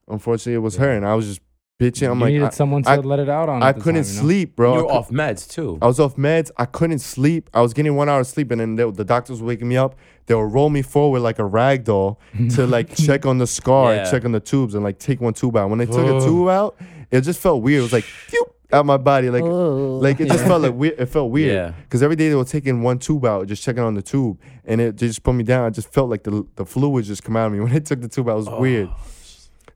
[0.08, 1.40] Unfortunately, it was her, and I was just
[1.80, 2.10] bitching.
[2.10, 3.62] I'm you like, needed I, someone to I- let it out on.
[3.62, 4.76] I couldn't time, sleep, bro.
[4.76, 5.78] You were off meds too.
[5.82, 6.50] I was off meds.
[6.58, 7.48] I couldn't sleep.
[7.54, 9.76] I was getting one hour of sleep, and then they, the doctors were waking me
[9.76, 9.96] up.
[10.26, 12.20] They would roll me forward like a rag doll
[12.50, 14.10] to like check on the scar, and Yeah.
[14.10, 15.70] check on the tubes, and like take one tube out.
[15.70, 16.76] When they took a tube out,
[17.10, 17.80] it just felt weird.
[17.80, 21.00] It was like phew, out my body, like like it just felt like weird.
[21.00, 21.72] It felt weird Yeah.
[21.82, 24.80] because every day they were taking one tube out, just checking on the tube, and
[24.80, 25.64] it just put me down.
[25.64, 28.00] I just felt like the the fluid just come out of me when they took
[28.00, 28.34] the tube out.
[28.34, 28.60] It was Oh.
[28.60, 28.88] weird,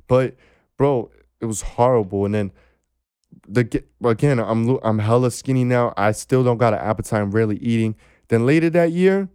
[0.06, 0.36] but
[0.76, 1.10] bro,
[1.44, 2.24] it was horrible.
[2.24, 2.52] And then
[3.46, 5.92] the again, I'm I'm hella skinny now.
[5.96, 7.20] I still don't got an appetite.
[7.20, 7.94] I'm rarely eating.
[8.28, 9.28] Then later that year,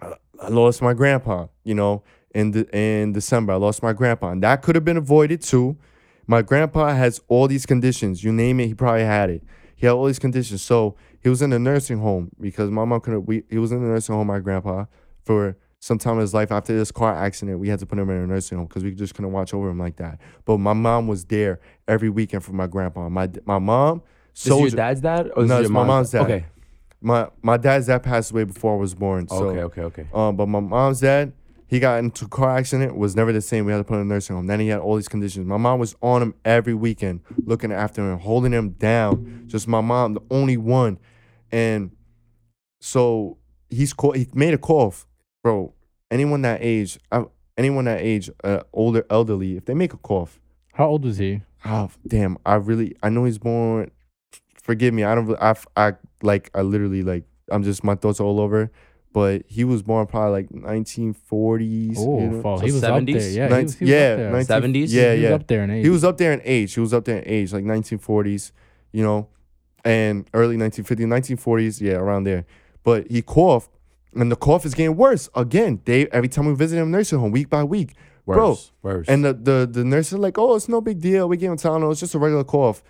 [0.00, 1.46] I lost my grandpa.
[1.64, 2.04] You know,
[2.34, 5.76] in the in December, I lost my grandpa, and that could have been avoided too.
[6.26, 8.24] My grandpa has all these conditions.
[8.24, 9.42] You name it, he probably had it.
[9.76, 10.62] He had all these conditions.
[10.62, 13.26] So he was in a nursing home because my mom couldn't.
[13.26, 14.26] We he was in the nursing home.
[14.26, 14.84] My grandpa
[15.22, 18.08] for some time in his life after this car accident, we had to put him
[18.08, 20.18] in a nursing home because we just couldn't watch over him like that.
[20.46, 23.10] But my mom was there every weekend for my grandpa.
[23.10, 24.00] My my mom.
[24.32, 26.22] This is your dad's dad or No, it's my mom's dad.
[26.22, 26.46] Okay.
[27.02, 29.28] my my dad's dad passed away before I was born.
[29.28, 29.60] So, okay.
[29.60, 29.82] Okay.
[29.82, 30.06] Okay.
[30.14, 31.34] Um, but my mom's dad,
[31.66, 33.66] he got into a car accident, was never the same.
[33.66, 34.46] We had to put him in a nursing home.
[34.46, 35.46] Then he had all these conditions.
[35.46, 39.44] My mom was on him every weekend, looking after him, holding him down.
[39.48, 40.98] Just my mom, the only one.
[41.52, 41.90] And
[42.80, 43.36] so
[43.68, 45.06] he's call, he made a cough,
[45.44, 45.72] bro.
[46.10, 47.24] Anyone that age, uh,
[47.56, 50.40] anyone that age, uh, older, elderly, if they make a cough,
[50.72, 51.42] How old was he?
[51.64, 53.90] oh damn, I really, I know he's born.
[54.62, 55.92] Forgive me, I don't, I, I
[56.22, 58.72] like, I literally like, I'm just my thoughts are all over.
[59.12, 61.94] But he was born probably like 1940s.
[61.98, 62.42] Oh, you know?
[62.42, 63.12] fuck, So he was up 70s?
[63.12, 63.30] there.
[63.30, 64.30] Yeah, he Nin- was, he was yeah, up there.
[64.32, 64.86] 19 70s?
[64.92, 65.28] Yeah, he yeah.
[65.30, 65.84] was up there in age.
[65.84, 66.74] He was up there in age.
[66.74, 68.50] He was up there in age, like 1940s,
[68.92, 69.28] you know,
[69.84, 72.44] and early 1950s, 1940s, yeah, around there.
[72.82, 73.70] But he coughed,
[74.16, 75.80] and the cough is getting worse again.
[75.84, 77.94] They every time we visit him nursing home, week by week,
[78.26, 79.08] Worse, worse.
[79.08, 81.28] And the, the, the nurse is like, oh, it's no big deal.
[81.28, 81.90] We gave him Tylenol.
[81.90, 82.82] It's just a regular cough.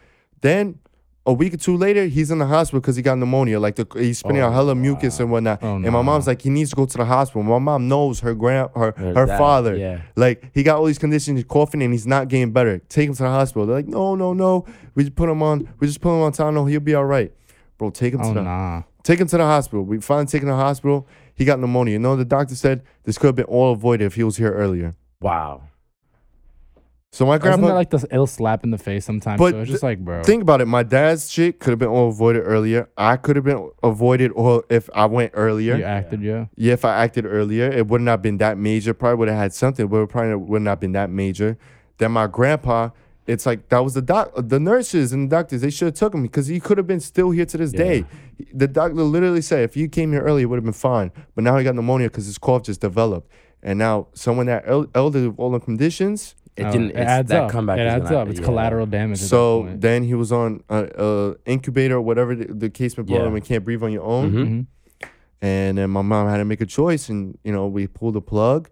[0.42, 0.78] Then
[1.26, 3.58] a week or two later, he's in the hospital because he got pneumonia.
[3.58, 5.58] Like the, he's spitting out oh, hella mucus and whatnot.
[5.62, 6.02] Oh, and my no.
[6.04, 7.42] mom's like, he needs to go to the hospital.
[7.42, 9.76] My mom knows her grand, her, Her her dad, father.
[9.76, 10.02] yeah.
[10.14, 12.78] Like he got all these conditions, he's coughing, and he's not getting better.
[12.88, 13.66] Take him to the hospital.
[13.66, 14.66] They're like, no, no, no.
[14.94, 15.68] We just put him on.
[15.80, 16.70] We just put him on Tylenol.
[16.70, 17.32] He'll be all right.
[17.76, 18.82] Bro, take him Oh to the nah.
[19.04, 19.84] Take him to the hospital.
[19.84, 21.06] We finally take him to the hospital.
[21.34, 21.92] He got pneumonia.
[21.92, 24.52] You know, the doctor said this could have been all avoided if he was here
[24.52, 24.94] earlier.
[25.20, 25.62] wow.
[27.12, 27.66] So my Isn't grandpa.
[27.68, 29.38] that like the ill slap in the face sometimes?
[29.38, 30.24] But so it's just th- like, bro.
[30.24, 30.66] think about it.
[30.66, 32.88] My dad's shit could have been all avoided earlier.
[32.96, 35.76] I could have been avoided or if I went earlier.
[35.76, 36.46] you acted, yeah.
[36.56, 38.94] Yeah, if I acted earlier, it would not have been that major.
[38.94, 41.56] Probably would have had something, but it probably would not have been that major.
[41.98, 42.90] Then my grandpa,
[43.26, 45.60] it's like that was the doc, the nurses and the doctors.
[45.62, 48.04] They should have took him because he could have been still here to this day.
[48.52, 51.10] The doctor literally said if you came here early, it would have been fine.
[51.34, 53.30] But now he got pneumonia because his cough just developed.
[53.62, 56.34] And now someone that el- elderly with all the conditions.
[56.56, 56.90] It Oh, didn't.
[56.90, 57.50] it it's- adds that up.
[57.50, 57.78] comeback.
[57.78, 58.28] It is adds gonna- up.
[58.28, 58.44] It's yeah.
[58.46, 59.18] collateral damage.
[59.18, 63.14] So then he was on a, a incubator or whatever the, the case may be,
[63.14, 63.24] Yeah.
[63.26, 64.30] and can't breathe on your own.
[64.32, 64.46] Mhm.
[64.46, 64.66] Mhm.
[65.42, 68.20] And then my mom had to make a choice, and you know we pulled the
[68.20, 68.70] plug,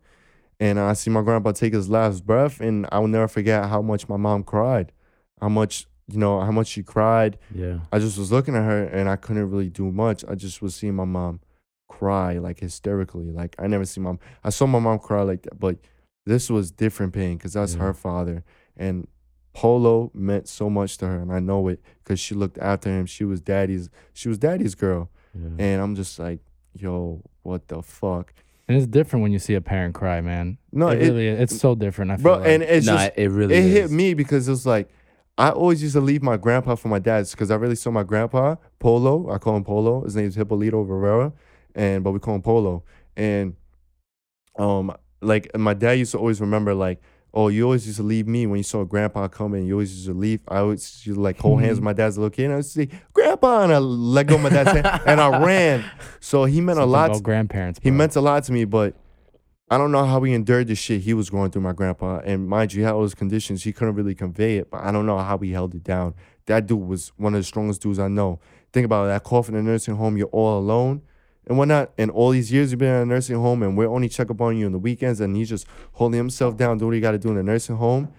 [0.63, 3.83] and I see my grandpa take his last breath, and I will never forget how
[3.83, 4.93] much my mom cried,
[5.41, 7.39] how much you know how much she cried.
[7.55, 7.79] Yeah.
[7.93, 10.25] I just was looking at her, and I couldn't really do much.
[10.29, 11.41] I just was seeing my mom
[11.89, 14.19] cry like hysterically, like I never see mom.
[14.45, 15.77] I saw my mom cry like that, but
[16.27, 17.83] this was different pain because that's Yeah.
[17.83, 18.45] her father,
[18.77, 19.07] and
[19.55, 23.07] Polo meant so much to her, and I know it because she looked after him.
[23.07, 25.11] She was daddy's, she was daddy's girl.
[25.35, 25.49] yeah.
[25.59, 26.41] And I'm just like,
[26.75, 28.33] yo, what the fuck?
[28.73, 30.57] And it's different when you see a parent cry, man.
[30.73, 31.41] No, it, it- really is.
[31.53, 32.11] It's so different.
[32.11, 32.49] I feel Bro, like.
[32.49, 33.55] and it's no, just, it really.
[33.55, 33.73] it is.
[33.73, 34.89] hit me because it was like,
[35.37, 38.03] I always used to leave my grandpa for my dad's because I really saw my
[38.03, 39.31] grandpa, Polo.
[39.31, 40.05] I call him Polo.
[40.05, 41.35] His name is Hippolito Rivera.
[41.75, 42.85] And, but we call him Polo.
[43.15, 43.57] And,
[44.59, 47.03] um, like, my dad used to always remember, like,
[47.35, 49.67] oh, you always used to leave me when you saw grandpa coming.
[49.67, 50.41] You always used to leave.
[50.49, 51.87] I always used to like hold hands mm-hmm.
[51.87, 52.45] with my dad's little kid.
[52.45, 55.43] And I would say, Grandpa, and I let go of my dad's hand and I
[55.45, 55.85] ran.
[56.21, 57.11] So he meant a Something lot.
[57.11, 57.81] about grandparents.
[57.83, 58.95] He meant a lot to me, but
[59.71, 62.19] I don't know how he endured the shit he was going through, my grandpa.
[62.19, 63.65] And mind you, he had all those conditions.
[63.65, 66.15] He couldn't really convey it, but I don't know how he held it down.
[66.47, 68.41] That dude was one of the strongest dudes I know.
[68.73, 71.03] Think about it, that cough in a nursing home, you're all alone
[71.47, 71.93] and whatnot.
[71.99, 74.41] And all these years you've been in a nursing home and we're only check up
[74.41, 77.13] on you on the weekends and he's just holding himself down, doing what he got
[77.13, 78.13] to do in the nursing home.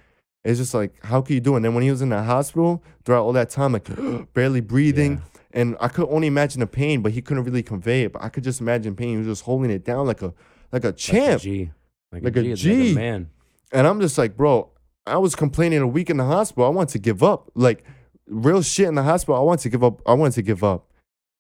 [0.44, 1.58] It's just like, how could you do it?
[1.58, 3.88] And then when he was in the hospital throughout all that time, like
[4.34, 5.22] barely breathing,
[5.54, 8.14] and I could only imagine the pain, but he couldn't really convey it.
[8.14, 9.10] But I could just imagine pain.
[9.10, 10.34] He was just holding it down like a
[10.72, 11.44] like a Like a champ.
[12.12, 12.50] Like, Like a a G.
[12.50, 12.92] Like G.
[12.92, 13.30] a man.
[13.72, 14.72] And I'm just like, bro,
[15.06, 16.66] I was complaining a week in the hospital.
[16.66, 17.52] I wanted to give up.
[17.56, 17.84] Like
[18.28, 19.36] real shit in the hospital.
[19.36, 20.02] I wanted to give up.
[20.06, 20.88] I wanted to give up.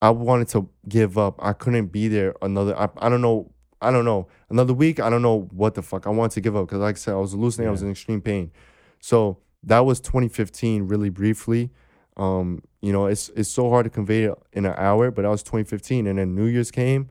[0.04, 1.40] I wanted to give up.
[1.40, 2.78] I couldn't be there another.
[2.78, 3.54] I, I don't know.
[3.82, 4.28] I don't know.
[4.50, 5.00] Another week.
[5.00, 6.06] I don't know what the fuck.
[6.06, 7.70] I wanted to give up because, like I said, I was hallucinating.
[7.70, 8.52] I was in extreme pain.
[9.00, 10.90] So that was 2015.
[10.90, 11.72] Really briefly.
[12.18, 15.30] Um, you know, it's it's so hard to convey it in an hour, but that
[15.30, 17.10] was 2015, and then New Year's came.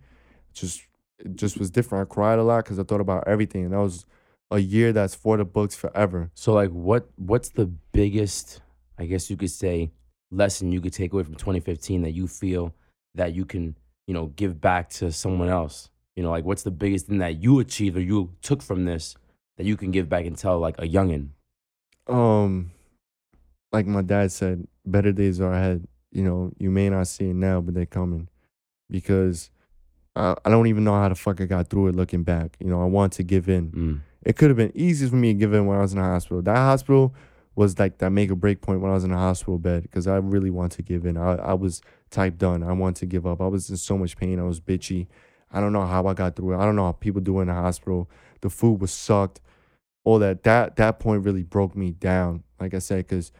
[0.52, 0.82] Just
[1.18, 2.10] it just was different.
[2.10, 4.04] I cried a lot because I thought about everything, and that was
[4.50, 6.30] a year that's for the books forever.
[6.34, 8.60] So like what what's the biggest
[8.98, 9.92] I guess you could say
[10.30, 12.74] lesson you could take away from 2015 that you feel
[13.14, 15.90] that you can, you know, give back to someone else?
[16.16, 19.14] You know, like what's the biggest thing that you achieved or you took from this
[19.56, 21.28] that you can give back and tell like a youngin?
[22.06, 22.72] Um,
[23.72, 25.86] like my dad said, better days are ahead.
[26.10, 28.28] You know, you may not see it now, but they're coming,
[28.90, 29.50] because
[30.14, 31.94] I, I don't even know how the fuck I got through it.
[31.94, 33.70] Looking back, you know, I want to give in.
[33.70, 34.00] Mm.
[34.24, 36.04] It could have been easy for me to give in when I was in the
[36.04, 36.42] hospital.
[36.42, 37.14] That hospital
[37.54, 40.06] was like that make or break point when I was in the hospital bed because
[40.06, 41.16] I really wanted to give in.
[41.16, 42.62] I, I was type done.
[42.62, 43.40] I wanted to give up.
[43.40, 44.40] I was in so much pain.
[44.40, 45.06] I was bitchy.
[45.50, 46.58] I don't know how I got through it.
[46.58, 48.08] I don't know how people do it in the hospital.
[48.40, 49.40] The food was sucked.
[50.04, 52.42] All that that that point really broke me down.
[52.58, 53.32] Like I said, because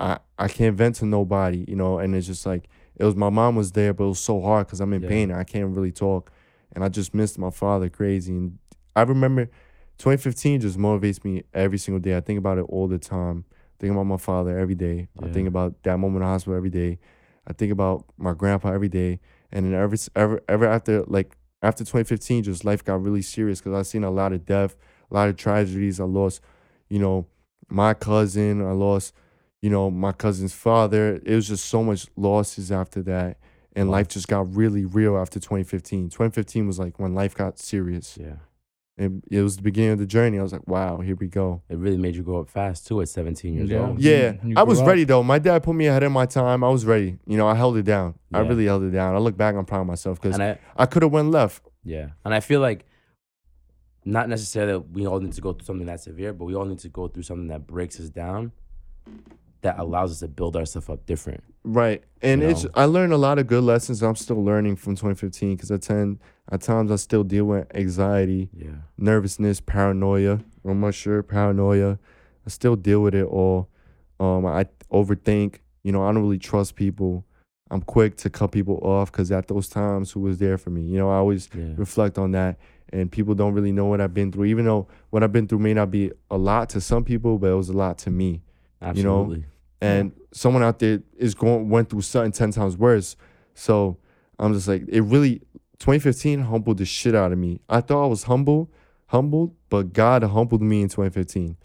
[0.00, 1.98] I I can't vent to nobody, you know.
[1.98, 4.66] And it's just like it was my mom was there, but it was so hard
[4.66, 5.08] because I'm in Yeah.
[5.08, 5.30] pain.
[5.30, 6.32] And I can't really talk,
[6.72, 8.32] and I just missed my father crazy.
[8.32, 8.58] And
[8.96, 9.50] I remember
[9.98, 12.16] 2015 just motivates me every single day.
[12.16, 13.44] I think about it all the time.
[13.78, 15.08] Think about my father every day.
[15.22, 16.98] I think about that moment in the hospital every day.
[17.46, 19.20] I think about my grandpa every day.
[19.50, 23.74] And then ever ever ever after like after 2015, just life got really serious because
[23.74, 24.76] I seen a lot of death,
[25.10, 26.00] a lot of tragedies.
[26.00, 26.40] I lost,
[26.88, 27.26] you know,
[27.68, 28.64] my cousin.
[28.66, 29.14] I lost,
[29.62, 31.20] you know, my cousin's father.
[31.24, 33.38] It was just so much losses after that.
[33.74, 36.10] And life just got really real after 2015.
[36.10, 38.18] 2015 was like when life got serious.
[38.20, 38.36] Yeah.
[38.98, 40.38] It, it was the beginning of the journey.
[40.38, 41.62] I was like, wow, here we go.
[41.68, 43.78] It really made you grow up fast too at 17 years Yeah.
[43.86, 44.00] old.
[44.00, 44.86] Yeah, you I was up.
[44.88, 45.22] ready though.
[45.22, 46.64] My dad put me ahead of my time.
[46.64, 47.18] I was ready.
[47.26, 48.14] You know, I held it down.
[48.32, 49.14] I really held it down.
[49.14, 51.62] I look back, I'm proud of myself because I I could have went left.
[51.84, 52.08] Yeah.
[52.24, 52.84] And I feel like
[54.04, 56.78] not necessarily we all need to go through something that severe, but we all need
[56.80, 58.52] to go through something that breaks us down,
[59.62, 61.42] that allows us to build ourselves up different.
[61.64, 62.02] Right.
[62.22, 62.66] And You it's?
[62.74, 66.18] I learned a lot of good lessons I'm still learning from 2015 because I tend
[66.50, 68.70] at times I still deal with anxiety, Yeah.
[68.96, 70.40] nervousness, paranoia.
[70.64, 71.98] I'm not sure paranoia.
[72.46, 73.68] I still deal with it all.
[74.20, 75.56] Um, I overthink.
[75.82, 77.24] You know, I don't really trust people.
[77.70, 80.82] I'm quick to cut people off because at those times, who was there for me?
[80.82, 81.74] You know, I always Yeah.
[81.76, 82.58] reflect on that.
[82.90, 85.58] And people don't really know what I've been through, even though what I've been through
[85.58, 88.40] may not be a lot to some people, but it was a lot to me
[88.94, 89.44] you know, Absolutely.
[89.80, 93.16] and someone out there is going went through something 10 times worse.
[93.54, 93.96] So
[94.38, 95.40] i'm just like it really
[95.80, 97.60] 2015 humbled the shit out of me.
[97.68, 98.70] I thought i was humble
[99.06, 101.56] humbled but god humbled me in 2015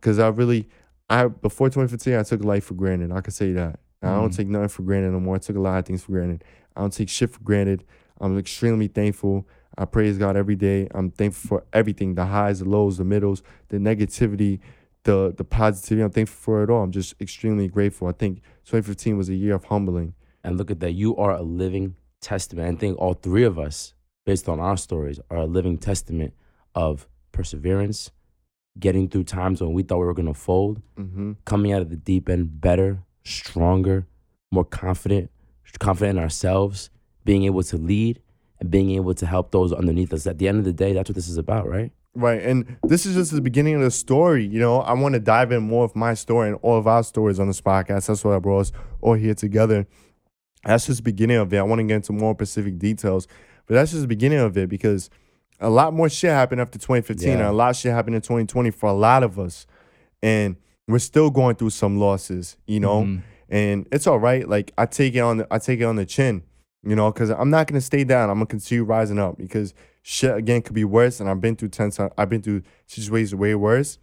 [0.00, 0.68] because i really
[1.10, 3.12] i before 2015 i took life for granted.
[3.12, 3.80] I could say that.
[4.02, 4.36] I don't Mhm.
[4.36, 5.34] take nothing for granted no more.
[5.36, 6.44] I took a lot of things for granted.
[6.76, 7.82] I don't take shit for granted.
[8.20, 9.46] I'm extremely thankful.
[9.76, 10.88] I praise god every day.
[10.94, 14.60] I'm thankful for everything the highs the lows the middles the negativity
[15.06, 16.02] the the positivity.
[16.04, 16.82] I'm thankful for it all.
[16.82, 18.08] I'm just extremely grateful.
[18.08, 20.14] I think 2015 was a year of humbling.
[20.44, 20.92] And look at that.
[20.92, 22.76] You are a living testament.
[22.76, 23.94] I think all three of us,
[24.24, 26.34] based on our stories, are a living testament
[26.74, 28.10] of perseverance,
[28.78, 31.90] getting through times when we thought we were going to fold, hmm coming out of
[31.90, 34.06] the deep end better, stronger,
[34.52, 35.30] more confident,
[35.80, 36.90] confident in ourselves,
[37.24, 38.20] being able to lead
[38.60, 40.26] and being able to help those underneath us.
[40.26, 41.90] At the end of the day, that's what this is about, right?
[42.16, 44.46] Right, and this is just the beginning of the story.
[44.46, 47.02] You know, I want to dive in more of my story and all of our
[47.02, 48.06] stories on this podcast.
[48.06, 49.86] That's why I brought us all here together.
[50.64, 51.58] That's just the beginning of it.
[51.58, 53.28] I want to get into more specific details,
[53.66, 55.10] but that's just the beginning of it because
[55.60, 58.70] a lot more shit happened after 2015, and a lot of shit happened in 2020
[58.70, 59.66] for a lot of us,
[60.22, 60.56] and
[60.88, 62.56] we're still going through some losses.
[62.66, 63.22] You know, Mhm.
[63.50, 64.48] and it's all right.
[64.48, 66.42] Like I take it on, the, I take it on the chin,
[66.82, 68.30] you know, because I'm not gonna stay down.
[68.30, 69.74] I'm gonna continue rising up because
[70.08, 71.90] shit again could be worse, and I've been through ten.
[71.90, 73.98] ti- I've been through situations way worse,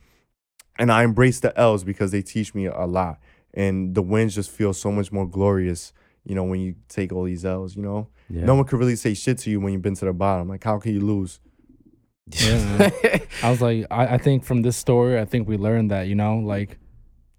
[0.78, 3.20] and I embrace the L's because they teach me a lot,
[3.54, 5.94] and the wins just feel so much more glorious.
[6.26, 8.46] You know, when you take all these L's, you know, Yeah.
[8.46, 10.48] no one could really say shit to you when you've been to the bottom.
[10.50, 11.40] Like, how can you lose?
[12.32, 12.90] Yeah.
[13.44, 16.16] I was like, I, I think from this story, I think we learned that, you
[16.16, 16.78] know, like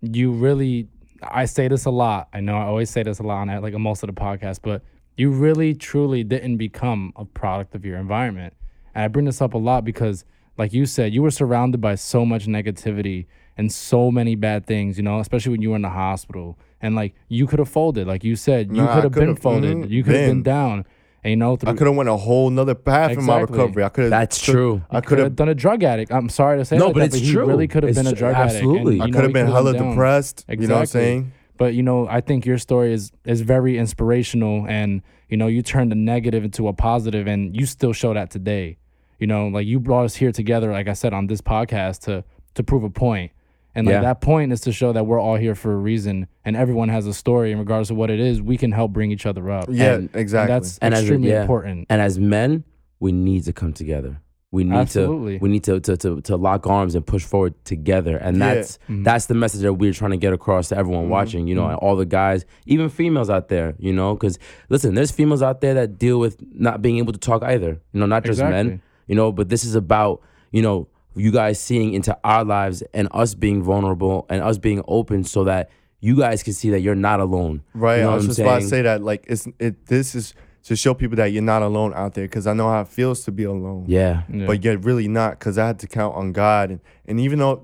[0.03, 0.89] you really,
[1.23, 2.29] I say this a lot.
[2.35, 4.83] I know I always say this a lot on like most of the podcast, but
[5.17, 8.55] you really truly didn't become a product of your environment.
[8.95, 10.25] And I bring this up a lot because,
[10.59, 14.97] like you said, you were surrounded by so much negativity and so many bad things,
[14.97, 16.59] you know, especially when you were in the hospital.
[16.81, 19.39] And like you could have folded, like you said, you Nah, could have been could've-
[19.43, 20.43] folded, mhm, you could have been been.
[20.43, 20.85] down.
[21.23, 23.83] And you know, through, I could have went a whole nother path in my recovery.
[23.83, 24.11] I could have.
[24.11, 24.83] That's true.
[24.91, 25.37] I could could have have.
[25.37, 26.13] done a drug addict.
[26.13, 27.47] I'm sorry to say No, like but that, it's he true.
[27.47, 28.57] really could have It's been a tr- drug addict.
[28.57, 28.97] absolutely.
[28.97, 29.91] you I could have been could've hella down.
[29.91, 30.45] depressed.
[30.51, 31.33] You know what I'm saying?
[31.57, 35.63] But you know, I think your story is is very inspirational, and you know, you
[35.63, 38.79] turned a negative into a positive, and you still show that today.
[39.21, 42.25] You know, like you brought us here together, like I said on this podcast, to
[42.55, 43.31] to prove a point,
[43.75, 44.01] and like Yeah.
[44.03, 47.07] that point is to show that we're all here for a reason, and everyone has
[47.07, 49.67] a story, and regardless of what it is, we can help bring each other up.
[49.71, 50.53] Yeah, And- exactly.
[50.55, 51.43] And that's And as extremely yeah.
[51.43, 51.87] important.
[51.89, 52.65] And as men,
[53.01, 54.21] we need to come together.
[54.55, 55.39] We need Absolutely.
[55.39, 58.17] to we need to, to to to lock arms and push forward together.
[58.17, 58.55] And Yeah.
[58.55, 59.05] that's Mhm.
[59.05, 61.17] that's the message that we're trying to get across to everyone Mhm.
[61.19, 64.39] watching, you know, and all the guys, even females out there, you know, cuz
[64.69, 66.37] listen, there's females out there that deal with
[66.69, 67.73] not being able to talk either.
[67.93, 68.71] You know, not just Exactly.
[68.71, 70.21] men, you know, but this is about,
[70.53, 70.87] you know,
[71.17, 75.45] you guys seeing into our lives and us being vulnerable and us being open so
[75.45, 75.69] that
[76.01, 77.63] you guys can see that you're not alone.
[77.75, 77.99] Right.
[77.99, 79.03] You know I was just about to say that.
[79.03, 79.87] Like, it's it.
[79.87, 80.35] This is
[80.65, 83.25] to show people that you're not alone out there, because I know how it feels
[83.25, 83.85] to be alone.
[83.87, 84.23] Yeah.
[84.33, 84.47] Yeah.
[84.47, 87.63] But you're really not, because I had to count on God, and and even though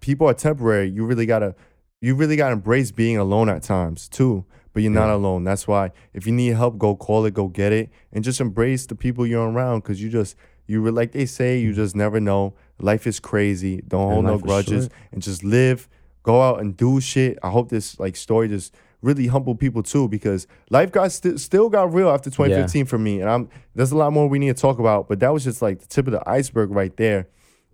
[0.00, 1.54] people are temporary, you really gotta,
[2.00, 4.44] you really gotta embrace being alone at times too.
[4.74, 5.44] But you're not alone.
[5.44, 8.86] That's why if you need help, go call it, go get it, and just embrace
[8.86, 10.34] the people you're around, because you just
[10.66, 12.54] you re- like they say, you just never know.
[12.80, 13.82] Life is crazy.
[13.86, 15.88] Don't hold no grudges, and just live.
[16.24, 17.38] Go out and do shit.
[17.42, 21.68] I hope this like story just really humble people too because life got st- still
[21.68, 24.60] got real after 2015 for me and I'm there's a lot more we need to
[24.60, 27.26] talk about but that was just like the tip of the iceberg right there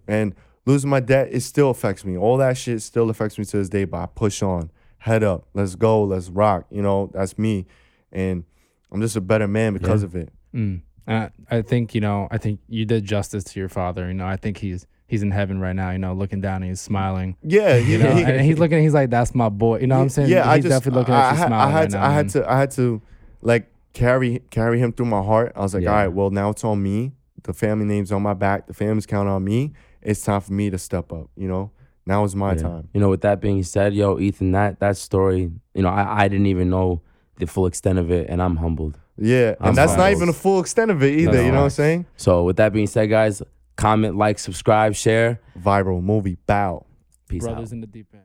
[0.06, 0.34] and
[0.66, 3.68] losing my dad it still affects me all that shit still affects me to this
[3.68, 7.66] day but I push on head up let's go let's rock you know that's me
[8.10, 8.44] and
[8.90, 10.06] I'm just a better man because Yeah.
[10.06, 10.80] of it Mm.
[11.06, 12.26] Uh, I think you know.
[12.30, 14.08] I think you did justice to your father.
[14.08, 14.26] You know.
[14.26, 15.90] I think he's he's in heaven right now.
[15.90, 17.36] You know, looking down and he's smiling.
[17.42, 18.80] yeah You you know, and he's looking.
[18.82, 20.28] He's like, "That's my boy." You know what I'm saying?
[20.30, 21.90] Yeah, he's I just definitely looking I, at you I, had- smiling I had right
[21.90, 22.06] to, now.
[22.06, 23.02] I had to, I had to,
[23.42, 25.52] like carry carry him through my heart.
[25.56, 25.90] I was like, Yeah.
[25.90, 27.12] all right, well now it's on me.
[27.42, 28.66] The family name's on my back.
[28.66, 29.72] The family's count on me.
[30.02, 31.28] It's time for me to step up.
[31.36, 31.70] You know,
[32.06, 32.62] now is my Yeah.
[32.62, 32.88] time.
[32.92, 36.28] You know, with that being said, yo, Ethan, that that story, you know, I, I
[36.28, 37.00] didn't even know
[37.38, 38.98] the full extent of it, and I'm humbled.
[39.16, 41.32] Yeah, I'm and that's not even the full extent of it either.
[41.32, 42.06] That's you know what I'm saying?
[42.16, 43.42] So, with that being said, guys,
[43.78, 45.40] comment, like, subscribe, share.
[45.58, 46.84] Viral movie bow.
[47.28, 47.72] Peace Brothers out.
[47.72, 48.24] in the deep end.